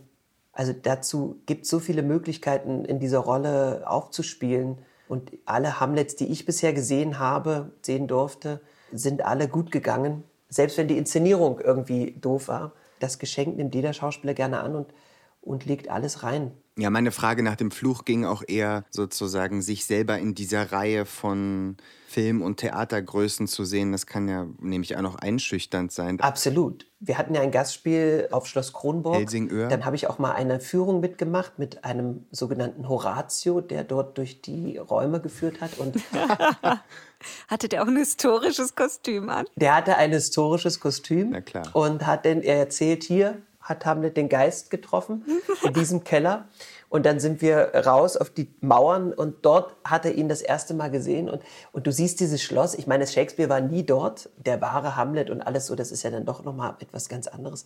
[0.54, 4.80] Also dazu gibt es so viele Möglichkeiten, in dieser Rolle aufzuspielen.
[5.10, 8.62] Und alle Hamlets, die ich bisher gesehen habe, sehen durfte,
[8.94, 10.24] sind alle gut gegangen.
[10.48, 12.72] Selbst wenn die Inszenierung irgendwie doof war.
[13.00, 14.94] Das Geschenk nimmt jeder Schauspieler gerne an und,
[15.42, 16.52] und legt alles rein.
[16.78, 21.06] Ja, meine Frage nach dem Fluch ging auch eher sozusagen, sich selber in dieser Reihe
[21.06, 21.76] von
[22.08, 23.92] Film- und Theatergrößen zu sehen.
[23.92, 26.20] Das kann ja nämlich auch noch einschüchternd sein.
[26.22, 26.88] Absolut.
[27.02, 29.18] Wir hatten ja ein Gastspiel auf Schloss Kronborg.
[29.18, 29.68] Helsingör.
[29.68, 34.42] Dann habe ich auch mal eine Führung mitgemacht mit einem sogenannten Horatio, der dort durch
[34.42, 35.78] die Räume geführt hat.
[35.78, 35.98] Und
[37.48, 39.46] Hatte der auch ein historisches Kostüm an?
[39.56, 41.68] der hatte ein historisches Kostüm Na klar.
[41.74, 45.26] und hat denn er erzählt hier hat Hamlet den Geist getroffen
[45.64, 46.48] in diesem Keller.
[46.90, 50.74] Und dann sind wir raus auf die Mauern und dort hat er ihn das erste
[50.74, 51.30] Mal gesehen.
[51.30, 51.42] Und
[51.72, 52.74] und du siehst dieses Schloss.
[52.74, 54.30] Ich meine Shakespeare war nie dort.
[54.38, 57.28] Der wahre Hamlet und alles so das ist ja dann doch noch mal etwas ganz
[57.28, 57.66] anderes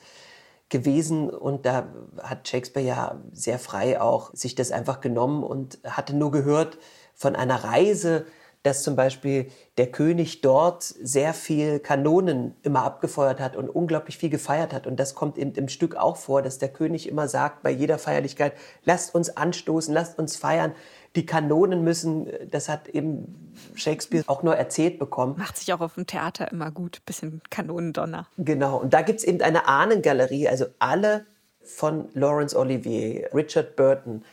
[0.69, 1.29] gewesen.
[1.29, 1.87] Und da
[2.21, 6.77] hat Shakespeare ja sehr frei auch sich das einfach genommen und hatte nur gehört
[7.13, 8.25] von einer Reise,
[8.65, 14.31] dass zum Beispiel der König dort sehr viel Kanonen immer abgefeuert hat und unglaublich viel
[14.31, 14.87] gefeiert hat.
[14.87, 17.99] Und das kommt eben im Stück auch vor, dass der König immer sagt bei jeder
[17.99, 18.53] Feierlichkeit,
[18.83, 20.73] lasst uns anstoßen, lasst uns feiern.
[21.15, 25.35] Die Kanonen müssen, das hat eben Shakespeare auch nur erzählt bekommen.
[25.37, 27.05] Macht sich auch auf dem Theater immer gut.
[27.05, 28.25] Bisschen Kanonendonner.
[28.37, 31.25] Genau, und da gibt es eben eine Ahnengalerie, also alle
[31.61, 34.23] von Laurence Olivier, Richard Burton,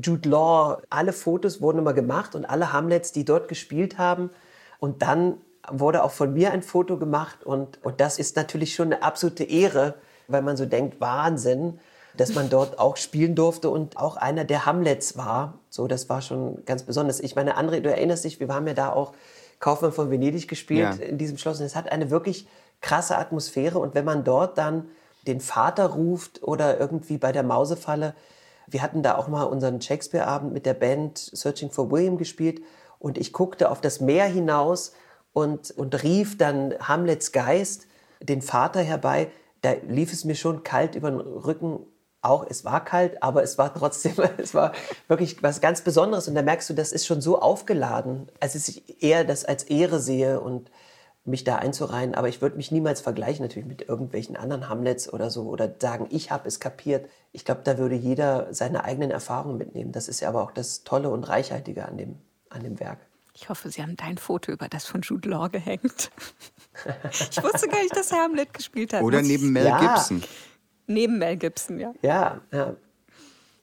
[0.00, 4.30] Jude Law, alle Fotos wurden immer gemacht und alle Hamlets, die dort gespielt haben.
[4.80, 5.34] Und dann
[5.70, 9.44] wurde auch von mir ein Foto gemacht und, und das ist natürlich schon eine absolute
[9.44, 9.94] Ehre,
[10.26, 11.78] weil man so denkt, Wahnsinn,
[12.16, 15.58] dass man dort auch spielen durfte und auch einer der Hamlets war.
[15.70, 17.20] So, das war schon ganz besonders.
[17.20, 19.12] Ich meine, André, du erinnerst dich, wir haben ja da auch
[19.60, 21.04] Kaufmann von Venedig gespielt Ja.
[21.04, 22.46] in diesem Schloss und es hat eine wirklich
[22.80, 24.86] krasse Atmosphäre und wenn man dort dann
[25.26, 28.14] den Vater ruft oder irgendwie bei der Mausefalle,
[28.70, 32.62] wir hatten da auch mal unseren Shakespeare-Abend mit der Band Searching for William gespielt
[32.98, 34.92] und ich guckte auf das Meer hinaus
[35.32, 37.86] und, und rief dann Hamlets Geist,
[38.20, 39.30] den Vater herbei.
[39.62, 41.80] Da lief es mir schon kalt über den Rücken.
[42.20, 44.72] Auch es war kalt, aber es war trotzdem, es war
[45.06, 46.28] wirklich was ganz Besonderes.
[46.28, 50.00] Und da merkst du, das ist schon so aufgeladen, als ich eher das als Ehre
[50.00, 50.70] sehe und
[51.28, 52.14] mich da einzureihen.
[52.14, 56.06] Aber ich würde mich niemals vergleichen natürlich mit irgendwelchen anderen Hamlets oder so oder sagen,
[56.10, 57.08] ich habe es kapiert.
[57.32, 59.92] Ich glaube, da würde jeder seine eigenen Erfahrungen mitnehmen.
[59.92, 62.16] Das ist ja aber auch das Tolle und Reichhaltige an dem,
[62.50, 62.98] an dem Werk.
[63.34, 66.10] Ich hoffe, Sie haben dein Foto über das von Jude Law gehängt.
[67.30, 69.02] Ich wusste gar nicht, dass er Hamlet gespielt hat.
[69.02, 69.78] Oder neben Mel Ja.
[69.94, 70.22] Gibson.
[70.86, 71.92] Neben Mel Gibson, ja.
[72.02, 72.76] Ja, ja.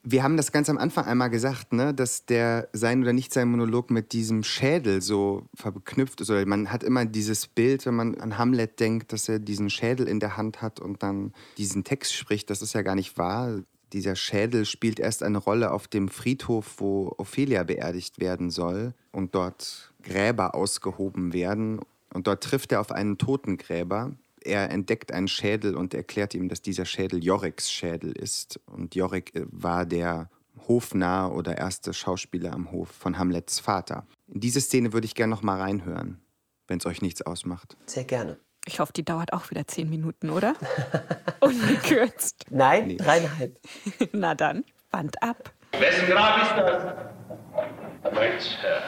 [0.08, 4.14] Wir haben das ganz am Anfang einmal gesagt, ne, dass der Sein- oder Nicht-Sein-Monolog mit
[4.14, 6.30] diesem Schädel so verknüpft ist.
[6.30, 10.08] Oder man hat immer dieses Bild, wenn man an Hamlet denkt, dass er diesen Schädel
[10.08, 12.52] in der Hand hat und dann diesen Text spricht.
[12.52, 13.62] Das ist ja gar nicht wahr.
[13.94, 19.34] Dieser Schädel spielt erst eine Rolle auf dem Friedhof, wo Ophelia beerdigt werden soll und
[19.34, 21.80] dort Gräber ausgehoben werden.
[22.14, 24.12] Und dort trifft er auf einen Totengräber.
[24.46, 28.60] Er entdeckt einen Schädel und erklärt ihm, dass dieser Schädel Joriks Schädel ist.
[28.68, 30.30] Und Jorik äh, war der
[30.68, 34.06] Hofnarr oder erste Schauspieler am Hof von Hamlets Vater.
[34.28, 36.22] In diese Szene würde ich gerne noch mal reinhören,
[36.68, 37.76] wenn es euch nichts ausmacht.
[37.88, 38.38] Sehr gerne.
[38.68, 40.56] Ich hoffe, die dauert auch wieder zehn Minuten, oder?
[41.40, 42.46] Ungekürzt.
[42.50, 42.98] Nein, Nee.
[42.98, 43.60] dreieinhalb.
[44.12, 45.52] Na dann, Band ab.
[45.74, 48.14] Wessen Grab ist das?
[48.14, 48.82] Meins, Herr.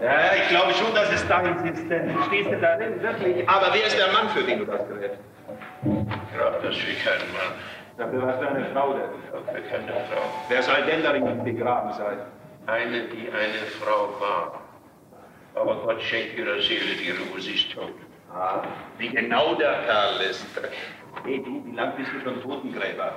[0.00, 3.48] Ja, ich glaube schon, dass es deins ist, denn du stehst ja darin, wirklich.
[3.48, 5.18] Aber wer ist der Mann, für den du das gräbst?
[6.36, 7.52] Grab das für keinen Mann.
[7.96, 9.10] Dafür was für eine Frau denn?
[9.32, 10.22] Für keine Frau.
[10.48, 12.18] Wer soll denn darin begraben sein?
[12.66, 14.60] Eine, die eine Frau war.
[15.54, 17.92] Aber Gott schenkt ihrer Seele die Ruhe, sie ist tot.
[18.32, 18.62] Ah,
[18.98, 20.46] wie genau der Kerl ist.
[21.24, 23.14] Hey, du, wie lang bist du schon Totengräber?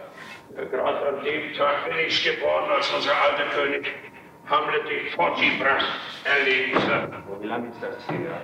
[0.55, 3.85] Gerade an dem Tag bin ich geboren, als unser alter König
[4.51, 5.83] Hamlet die Fortibras
[6.25, 7.09] erlegt hat.
[7.39, 8.43] Wie lang ist das her?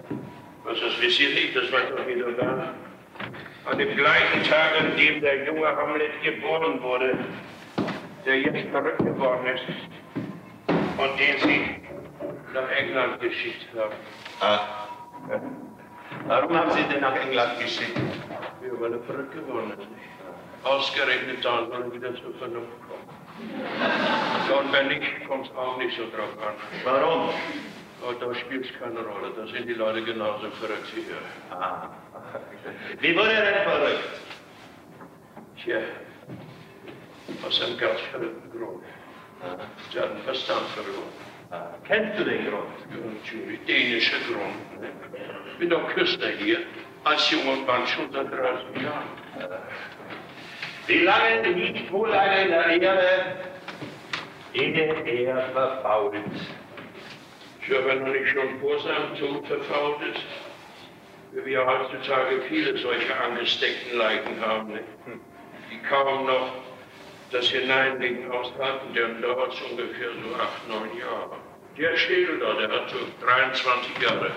[0.63, 2.73] Was, das wisst ihr nicht, das war doch wieder da.
[3.69, 7.17] An dem gleichen Tag, an dem der junge Hamlet geboren wurde,
[8.25, 9.63] der jetzt verrückt geworden ist
[10.97, 11.75] und den sie
[12.53, 13.95] nach England geschickt haben.
[14.39, 14.87] Ah.
[16.27, 17.97] Warum haben Sie ihn denn nach England geschickt?
[18.61, 19.87] Ja, weil er verrückt geworden ist.
[20.63, 22.86] Ausgerechnet dann, wenn er wieder zur Vernunft kommt.
[22.86, 22.86] Ja,
[24.59, 26.55] und wenn nicht, kommt es auch nicht so drauf an.
[26.83, 27.29] Warum?
[28.01, 29.31] Aber da spielt es keine Rolle.
[29.35, 31.17] Da sind die Leute genauso verrückt wie wir.
[31.51, 31.89] Ah.
[32.99, 34.21] Wie wurde er denn verrückt?
[35.63, 35.79] Tja,
[37.45, 38.83] aus einem ganz verrückten Grund.
[39.91, 41.11] Sie hat den Verstand verloren.
[41.51, 41.75] Ah.
[41.87, 42.67] Kennst du den Grund?
[42.89, 44.81] Ja, natürlich, dänischer Grund.
[44.81, 44.89] Ne?
[45.53, 46.59] Ich bin doch Küster hier,
[47.03, 49.07] als junger Mann schon seit 30 Jahren.
[50.87, 53.35] Wie lange liegt wohl einer in der Erde,
[54.53, 56.15] ehe er verfault?
[57.65, 60.23] Tja, wenn er nicht schon vor seinem Tod verfault ist,
[61.33, 64.79] wie wir heutzutage viele solche angesteckten Leichen haben,
[65.69, 66.53] die kaum noch
[67.31, 71.35] Das Hineinlegen aus Atendern dauert ungefähr so acht, neun Jahre.
[71.77, 74.31] Der Schädel da, der hat so 23 Jahre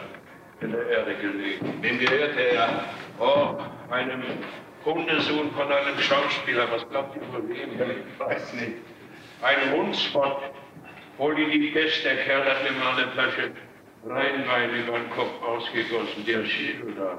[0.61, 1.79] in der Erde gelegen.
[1.81, 2.85] Wem gehörte er?
[3.21, 3.59] Oh,
[3.93, 4.25] einem
[4.85, 6.70] Hundesohn von einem Schauspieler.
[6.72, 7.72] Was glaubt ihr von wem?
[7.72, 8.72] Ich weiß nicht.
[9.43, 10.43] Ein Hundspott.
[11.18, 13.51] Hol dir die Pest, der Kerl hat mir mal eine Flasche
[14.07, 16.24] Rheinwein über den Kopf ausgegossen.
[16.26, 17.18] Der Schädel da.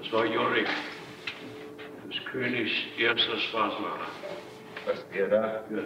[0.00, 0.68] Das war Jorik,
[2.08, 3.98] des Königs erstes Vater.
[4.86, 5.64] Was er da?
[5.70, 5.82] Ja,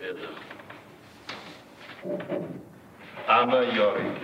[0.00, 0.28] der da.
[3.26, 4.16] Armer Jorik.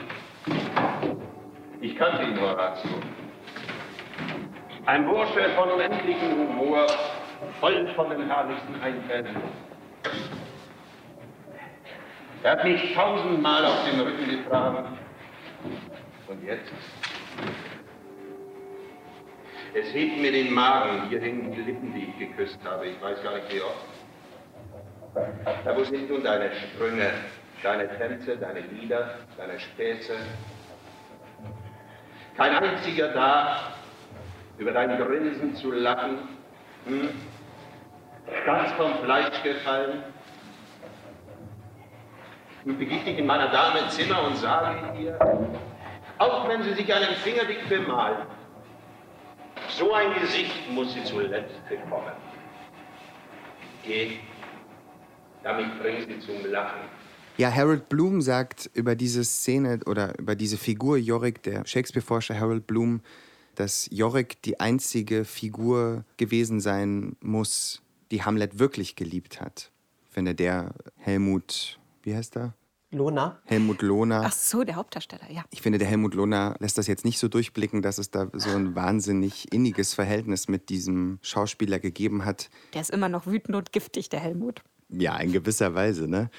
[1.81, 2.91] Ich kannte ihn, Horatio.
[4.91, 6.85] Ein Bursche von unendlichem Humor,
[7.61, 9.37] voll von den herrlichsten Einfällen.
[12.43, 14.99] Er hat mich tausendmal auf den Rücken getragen.
[16.27, 16.73] Und jetzt?
[19.75, 21.09] Es hebt mir den Magen.
[21.09, 22.89] Hier hängen die Lippen, die ich geküsst habe.
[22.89, 23.87] Ich weiß gar nicht, wie oft.
[25.67, 27.13] Ja, wo sind nun deine Sprünge,
[27.63, 30.17] deine Tänze, deine Lieder, deine Späße?
[32.37, 33.75] Kein einziger da,
[34.61, 36.19] über dein Grinsen zu lachen.
[36.87, 37.09] Hm?
[38.47, 40.05] Ganz vom Fleisch gefallen.
[42.65, 45.19] Nun begib dich in meiner Dame Zimmer und sage ihr,
[46.19, 48.19] auch wenn sie sich einen Finger dick bemalt,
[49.71, 52.13] so ein Gesicht muss sie zuletzt bekommen.
[53.83, 54.19] Geh,
[55.43, 56.81] damit bring sie zum Lachen.
[57.39, 62.67] Ja, Harold Bloom sagt über diese Szene oder über diese Figur Yorick, der Shakespeare-Forscher Harold
[62.67, 63.01] Bloom,
[63.61, 69.71] dass Yorick die einzige Figur gewesen sein muss, die Hamlet wirklich geliebt hat.
[70.09, 72.55] Ich finde, der Helmut, wie heißt er?
[72.91, 73.39] Lona?
[73.45, 74.23] Helmut Lohner.
[74.25, 75.45] Ach so, der Hauptdarsteller, ja.
[75.51, 78.51] Ich finde, der Helmut Lohner lässt das jetzt nicht so durchblicken, dass es da so
[78.51, 82.51] ein wahnsinnig inniges Verhältnis mit diesem Schauspieler gegeben hat.
[82.75, 84.63] Der ist immer noch wütend und giftig, der Helmut.
[84.89, 86.31] Ja, in gewisser Weise, ne?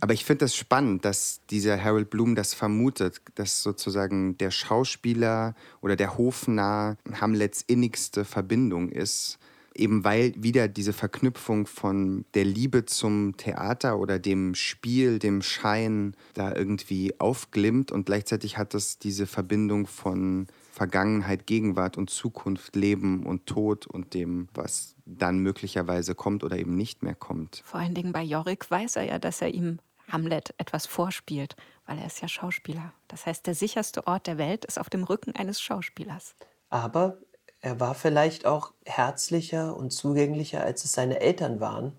[0.00, 5.54] Aber ich finde das spannend, dass dieser Harold Bloom das vermutet, dass sozusagen der Schauspieler
[5.80, 9.38] oder der Hofnarr Hamlets innigste Verbindung ist.
[9.74, 16.14] Eben weil wieder diese Verknüpfung von der Liebe zum Theater oder dem Spiel, dem Schein
[16.34, 20.48] da irgendwie aufglimmt und gleichzeitig hat es diese Verbindung von
[20.80, 26.74] Vergangenheit, Gegenwart und Zukunft, Leben und Tod und dem, was dann möglicherweise kommt oder eben
[26.74, 27.60] nicht mehr kommt.
[27.66, 29.78] Vor allen Dingen bei Jorik weiß er ja, dass er ihm
[30.08, 31.54] Hamlet etwas vorspielt,
[31.84, 32.94] weil er ist ja Schauspieler.
[33.08, 36.34] Das heißt, der sicherste Ort der Welt ist auf dem Rücken eines Schauspielers.
[36.70, 37.18] Aber
[37.60, 41.92] er war vielleicht auch herzlicher und zugänglicher, als es seine Eltern waren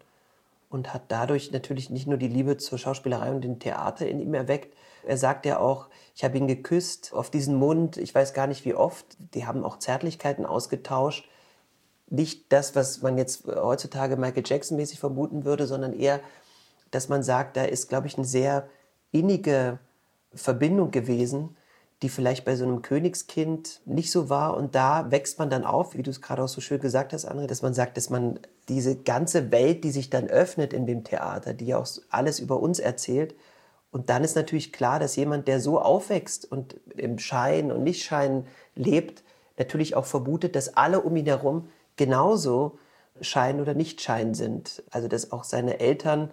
[0.69, 4.33] und hat dadurch natürlich nicht nur die Liebe zur Schauspielerei und dem Theater in ihm
[4.33, 4.75] erweckt.
[5.05, 8.65] Er sagt ja auch, ich habe ihn geküsst auf diesen Mund, ich weiß gar nicht
[8.65, 9.05] wie oft.
[9.33, 11.27] Die haben auch Zärtlichkeiten ausgetauscht.
[12.07, 16.19] Nicht das, was man jetzt heutzutage Michael Jackson mäßig vermuten würde, sondern eher,
[16.91, 18.67] dass man sagt, da ist, glaube ich, eine sehr
[19.11, 19.79] innige
[20.33, 21.55] Verbindung gewesen,
[22.01, 24.57] die vielleicht bei so einem Königskind nicht so war.
[24.57, 27.29] Und da wächst man dann auf, wie du es gerade auch so schön gesagt hast,
[27.29, 28.39] André, dass man sagt, dass man
[28.69, 32.59] diese ganze Welt, die sich dann öffnet in dem Theater, die ja auch alles über
[32.59, 33.35] uns erzählt.
[33.91, 38.47] Und dann ist natürlich klar, dass jemand, der so aufwächst und im Schein und Nichtschein
[38.75, 39.23] lebt,
[39.57, 42.79] natürlich auch vermutet, dass alle um ihn herum genauso
[43.19, 44.83] Schein oder Nichtschein sind.
[44.91, 46.31] Also dass auch seine Eltern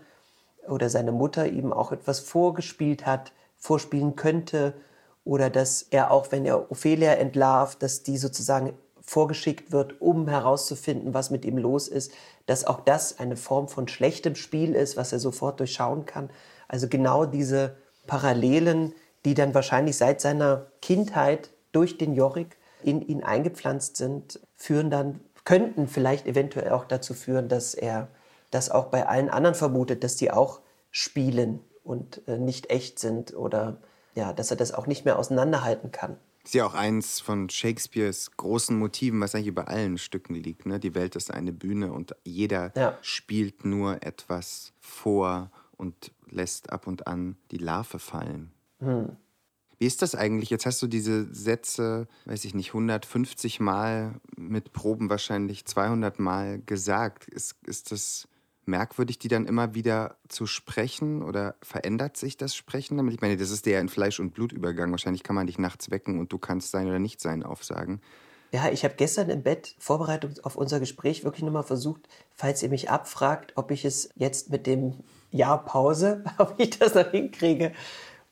[0.69, 4.75] oder seine Mutter ihm auch etwas vorgespielt hat, vorspielen könnte
[5.25, 11.15] oder dass er auch, wenn er Ophelia entlarvt, dass die sozusagen vorgeschickt wird, um herauszufinden,
[11.15, 12.13] was mit ihm los ist,
[12.47, 16.31] dass auch das eine Form von schlechtem Spiel ist, was er sofort durchschauen kann.
[16.69, 18.95] Also genau diese Parallelen,
[19.25, 25.21] die dann wahrscheinlich seit seiner Kindheit durch den Jorik in ihn eingepflanzt sind, führen dann,
[25.45, 28.09] könnten vielleicht eventuell auch dazu führen, dass er
[28.51, 30.61] das auch bei allen anderen vermutet, dass die auch
[30.91, 33.79] spielen und äh, nicht echt sind oder
[34.15, 36.17] ja, dass er das auch nicht mehr auseinanderhalten kann.
[36.43, 40.65] Das ist ja auch eins von Shakespeares großen Motiven, was eigentlich über allen Stücken liegt.
[40.65, 40.81] Ne?
[40.81, 42.97] Die Welt ist eine Bühne und jeder Ja.
[43.03, 48.53] spielt nur etwas vor und lässt ab und an die Larve fallen.
[48.81, 49.17] Hm.
[49.79, 50.51] Wie ist das eigentlich?
[50.51, 56.61] Jetzt hast du diese Sätze, weiß ich nicht, 150 Mal mit Proben wahrscheinlich 200 Mal
[56.61, 57.29] gesagt.
[57.29, 58.29] Ist, ist das
[58.67, 63.15] merkwürdig, die dann immer wieder zu sprechen oder verändert sich das Sprechen damit?
[63.15, 64.91] Ich meine, das ist der in Fleisch und Blut übergang.
[64.91, 68.01] Wahrscheinlich kann man dich nachts wecken und du kannst sein oder nicht sein aufsagen.
[68.51, 72.71] Ja, ich habe gestern im Bett, Vorbereitung auf unser Gespräch, wirklich nochmal versucht, falls ihr
[72.71, 74.95] mich abfragt, ob ich es jetzt mit dem
[75.31, 77.73] Jahr Pause, ob ich das noch hinkriege.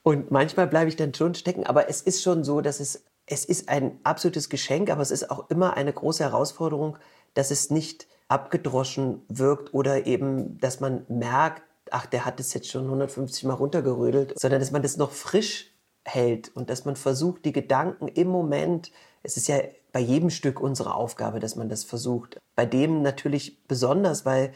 [0.03, 1.67] Und manchmal bleibe ich dann schon stecken.
[1.67, 5.31] Aber es ist schon so, dass es, es ist ein absolutes Geschenk, aber es ist
[5.31, 6.97] auch immer eine große Herausforderung,
[7.35, 12.71] dass es nicht abgedroschen wirkt oder eben, dass man merkt, ach, der hat es jetzt
[12.71, 15.73] schon 150 Mal runtergerödelt, sondern dass man das noch frisch
[16.05, 18.93] hält und dass man versucht, die Gedanken im Moment,
[19.23, 19.59] es ist ja
[19.97, 22.39] bei jedem Stück unsere Aufgabe, dass man das versucht.
[22.55, 24.53] Bei dem natürlich besonders, weil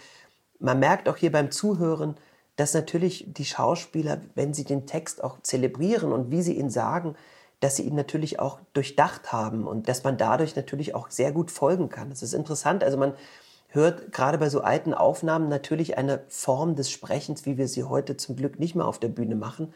[0.59, 2.16] man merkt auch hier beim Zuhören,
[2.57, 7.16] dass natürlich die Schauspieler, wenn sie den Text auch zelebrieren und wie sie ihn sagen,
[7.59, 11.51] dass sie ihn natürlich auch durchdacht haben und dass man dadurch natürlich auch sehr gut
[11.51, 12.11] folgen kann.
[12.11, 12.84] Das ist interessant.
[12.84, 13.14] Also man
[13.68, 18.18] hört gerade bei so alten Aufnahmen natürlich eine Form des Sprechens, wie wir sie heute
[18.18, 19.72] zum Glück nicht mehr auf der Bühne machen.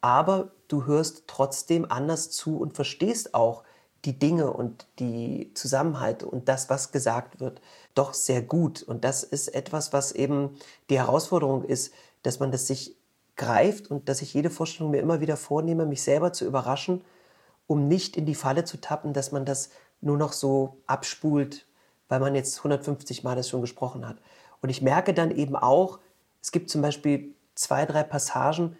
[0.00, 3.62] Aber du hörst trotzdem anders zu und verstehst auch
[4.04, 7.60] die Dinge und die Zusammenhalte und das, was gesagt wird,
[7.94, 8.82] doch sehr gut.
[8.82, 10.56] Und das ist etwas, was eben
[10.90, 12.96] die Herausforderung ist, dass man das sich
[13.36, 17.04] greift und dass ich jede Vorstellung mir immer wieder vornehme, mich selber zu überraschen,
[17.66, 21.66] um nicht in die Falle zu tappen, dass man das nur noch so abspult,
[22.08, 24.18] weil man jetzt 150 Mal das schon gesprochen hat.
[24.60, 26.00] Und ich merke dann eben auch,
[26.42, 28.76] es gibt zum Beispiel zwei, drei Passagen,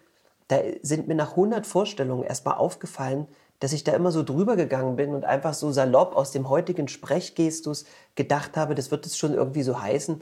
[0.49, 3.29] da sind mir nach 100 Vorstellungen erstmal aufgefallen,
[3.63, 6.89] dass ich da immer so drüber gegangen bin und einfach so salopp aus dem heutigen
[6.89, 7.85] Sprechgestus
[8.17, 10.21] gedacht habe, das wird es schon irgendwie so heißen.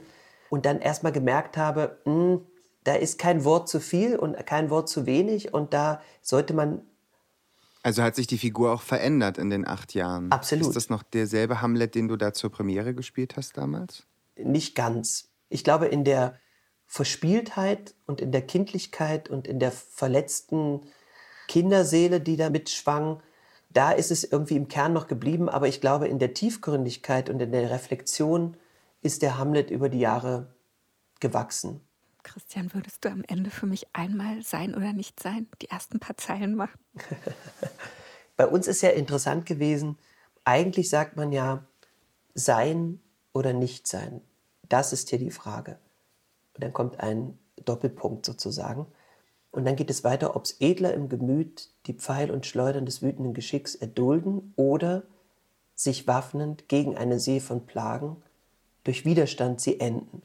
[0.51, 2.45] Und dann erstmal gemerkt habe, mh, hm,
[2.83, 6.81] da ist kein Wort zu viel und kein Wort zu wenig und da sollte man.
[7.81, 10.31] Also hat sich die Figur auch verändert in den acht Jahren.
[10.31, 10.67] Absolut.
[10.67, 14.05] Ist das noch derselbe Hamlet, den du da zur Premiere gespielt hast damals?
[14.35, 15.29] Nicht ganz.
[15.49, 16.35] Ich glaube, in der
[16.85, 20.81] Verspieltheit und in der Kindlichkeit und in der verletzten
[21.47, 23.21] Kinderseele, die da mitschwang,
[23.73, 25.49] da ist es irgendwie im Kern noch geblieben.
[25.49, 28.57] Aber ich glaube, in der Tiefgründigkeit und in der Reflexion
[29.01, 30.53] ist der Hamlet über die Jahre
[31.19, 31.81] gewachsen.
[32.23, 36.17] Christian, würdest du am Ende für mich einmal sein oder nicht sein, die ersten paar
[36.17, 36.79] Zeilen machen?
[38.37, 39.97] Bei uns ist ja interessant gewesen,
[40.43, 41.65] eigentlich sagt man ja,
[42.33, 42.99] sein
[43.33, 44.21] oder nicht sein.
[44.69, 45.79] Das ist hier die Frage.
[46.53, 48.87] Und dann kommt ein Doppelpunkt sozusagen.
[49.51, 53.01] Und dann geht es weiter, ob es edler im Gemüt die Pfeil und Schleudern des
[53.01, 55.03] wütenden Geschicks erdulden oder
[55.75, 58.17] sich waffnend gegen eine See von Plagen
[58.83, 60.21] durch Widerstand sie enden.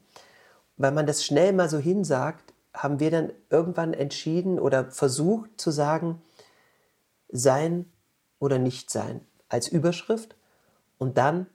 [0.77, 5.71] Weil man das schnell mal so hinsagt, haben wir dann irgendwann entschieden oder versucht zu
[5.71, 6.23] sagen,
[7.29, 7.91] sein
[8.39, 10.37] oder nicht sein als Überschrift.
[10.99, 11.47] Und dann,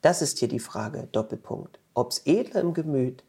[0.00, 3.24] das ist hier die Frage, Doppelpunkt, ob es edler im Gemüt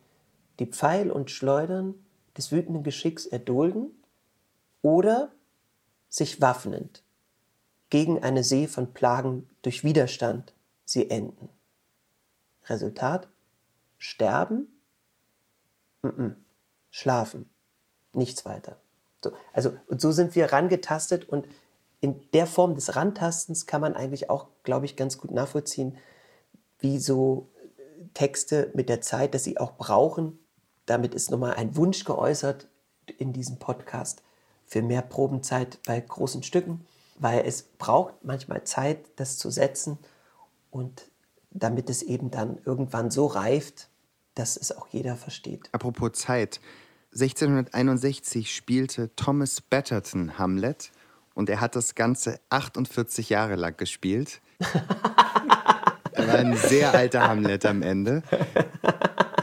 [0.59, 1.95] die Pfeil und Schleudern
[2.37, 3.91] des wütenden Geschicks erdulden
[4.81, 5.31] oder
[6.09, 7.03] sich waffnend
[7.89, 10.53] gegen eine See von Plagen durch Widerstand
[10.85, 11.49] sie enden.
[12.65, 13.27] Resultat?
[13.97, 14.67] Sterben?
[16.01, 16.35] Mm -mm.
[16.89, 17.49] Schlafen.
[18.13, 18.77] Nichts weiter.
[19.23, 21.47] So, also, und so sind wir rangetastet und
[22.01, 25.97] in der Form des Rantastens kann man eigentlich auch, glaube ich, ganz gut nachvollziehen,
[26.79, 27.47] wie so
[28.15, 30.39] Texte mit der Zeit, dass sie auch brauchen,
[30.85, 32.67] damit ist nochmal ein Wunsch geäußert
[33.17, 34.23] in diesem Podcast
[34.65, 36.85] für mehr Probenzeit bei großen Stücken,
[37.19, 39.97] weil es braucht manchmal Zeit, das zu setzen
[40.69, 41.09] und
[41.51, 43.89] damit es eben dann irgendwann so reift,
[44.35, 45.69] dass es auch jeder versteht.
[45.73, 46.61] Apropos Zeit.
[47.13, 50.91] 1661 spielte Thomas Betterton Hamlet
[51.33, 54.41] und er hat das Ganze 48 Jahre lang gespielt.
[56.13, 58.23] er war ein sehr alter Hamlet am Ende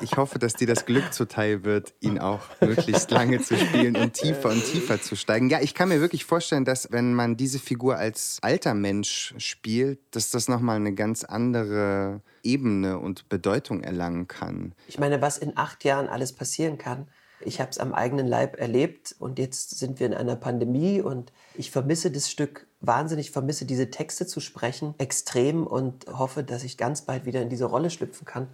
[0.02, 4.14] ich hoffe, dass dir das Glück zuteil wird, ihn auch möglichst lange zu spielen und
[4.14, 5.50] tiefer und tiefer zu steigen.
[5.50, 10.00] Ja, ich kann mir wirklich vorstellen, dass wenn man diese Figur als alter Mensch spielt,
[10.12, 14.74] dass das nochmal eine ganz andere Ebene und Bedeutung erlangen kann.
[14.86, 17.08] Ich meine, was in acht Jahren alles passieren kann.
[17.40, 21.32] Ich habe es am eigenen Leib erlebt und jetzt sind wir in einer Pandemie und
[21.54, 26.76] ich vermisse das Stück wahnsinnig, vermisse diese Texte zu sprechen extrem und hoffe, dass ich
[26.76, 28.48] ganz bald wieder in diese Rolle schlüpfen kann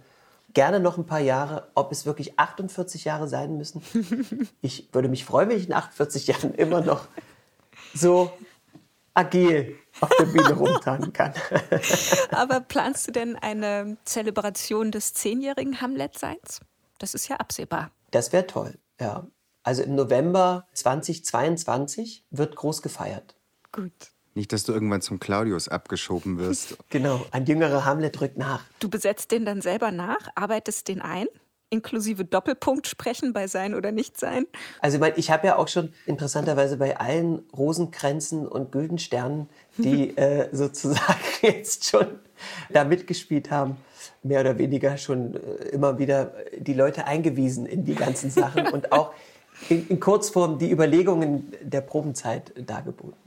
[0.55, 1.69] gerne noch ein paar Jahre.
[1.75, 3.83] Ob es wirklich 48 Jahre sein müssen,
[4.61, 7.07] ich würde mich freuen, wenn ich in 48 Jahren immer noch
[7.93, 8.31] so
[9.13, 11.33] agil auf der Bühne rumtanzen kann.
[12.31, 16.61] Aber planst du denn eine Zelebration des zehnjährigen Hamlet-Seins?
[16.97, 17.91] Das ist ja absehbar.
[18.11, 19.27] Das wäre toll, ja.
[19.63, 23.35] Also im November 2022 wird groß gefeiert.
[23.71, 24.14] Gut.
[24.35, 26.77] Nicht, dass du irgendwann zum Claudius abgeschoben wirst.
[26.89, 28.63] genau, ein jüngerer Hamlet rückt nach.
[28.79, 31.27] Du besetzt den dann selber nach, arbeitest den ein?
[31.71, 34.45] inklusive Doppelpunkt sprechen bei Sein oder Nicht-Sein?
[34.79, 40.15] Also ich, mein, ich habe ja auch schon interessanterweise bei allen Rosenkränzen und Güldensternen, die
[40.17, 42.07] äh, sozusagen jetzt schon
[42.69, 43.77] da mitgespielt haben,
[44.23, 48.91] mehr oder weniger schon äh, immer wieder die Leute eingewiesen in die ganzen Sachen und
[48.91, 49.11] auch
[49.69, 53.24] in, in Kurzform die Überlegungen der Probenzeit dargeboten.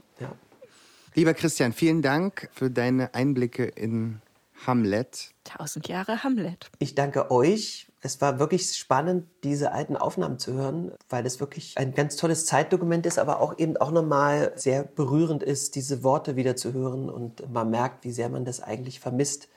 [1.15, 4.21] Lieber Christian, vielen Dank für deine Einblicke in
[4.65, 5.31] Hamlet.
[5.43, 6.69] Tausend Jahre Hamlet.
[6.79, 7.87] Ich danke euch.
[8.01, 12.45] Es war wirklich spannend, diese alten Aufnahmen zu hören, weil es wirklich ein ganz tolles
[12.45, 17.09] Zeitdokument ist, aber auch eben auch nochmal sehr berührend ist, diese Worte wieder zu hören
[17.09, 19.49] und man merkt, wie sehr man das eigentlich vermisst,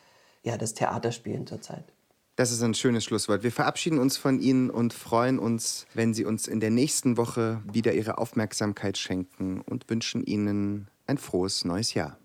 [0.42, 1.84] ja, das Theaterspielen zurzeit.
[2.34, 3.42] Das ist ein schönes Schlusswort.
[3.42, 7.62] Wir verabschieden uns von Ihnen und freuen uns, wenn Sie uns in der nächsten Woche
[7.70, 12.18] wieder Ihre Aufmerksamkeit schenken und wünschen Ihnen ein frohes neues Jahr.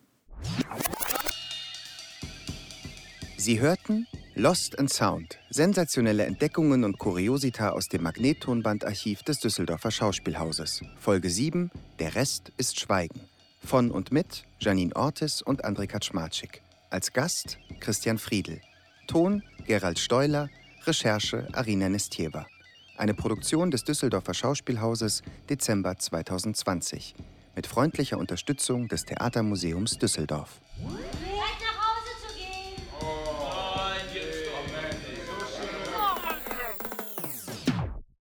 [3.38, 10.82] Sie hörten Lost in Sound, sensationelle Entdeckungen und Kuriosita aus dem Magnettonbandarchiv des Düsseldorfer Schauspielhauses.
[11.00, 13.22] Folge 7, Der Rest ist Schweigen.
[13.66, 16.62] Von und mit Janine Ortis und André Kaczmarczyk.
[16.90, 18.62] Als Gast Christian Friedl.
[19.08, 20.50] Ton Gerald Steuler,
[20.86, 22.46] Recherche Arina Nestjewa.
[22.98, 27.16] Eine Produktion des Düsseldorfer Schauspielhauses Dezember 2020
[27.58, 30.62] mit freundlicher Unterstützung des Theatermuseums Düsseldorf.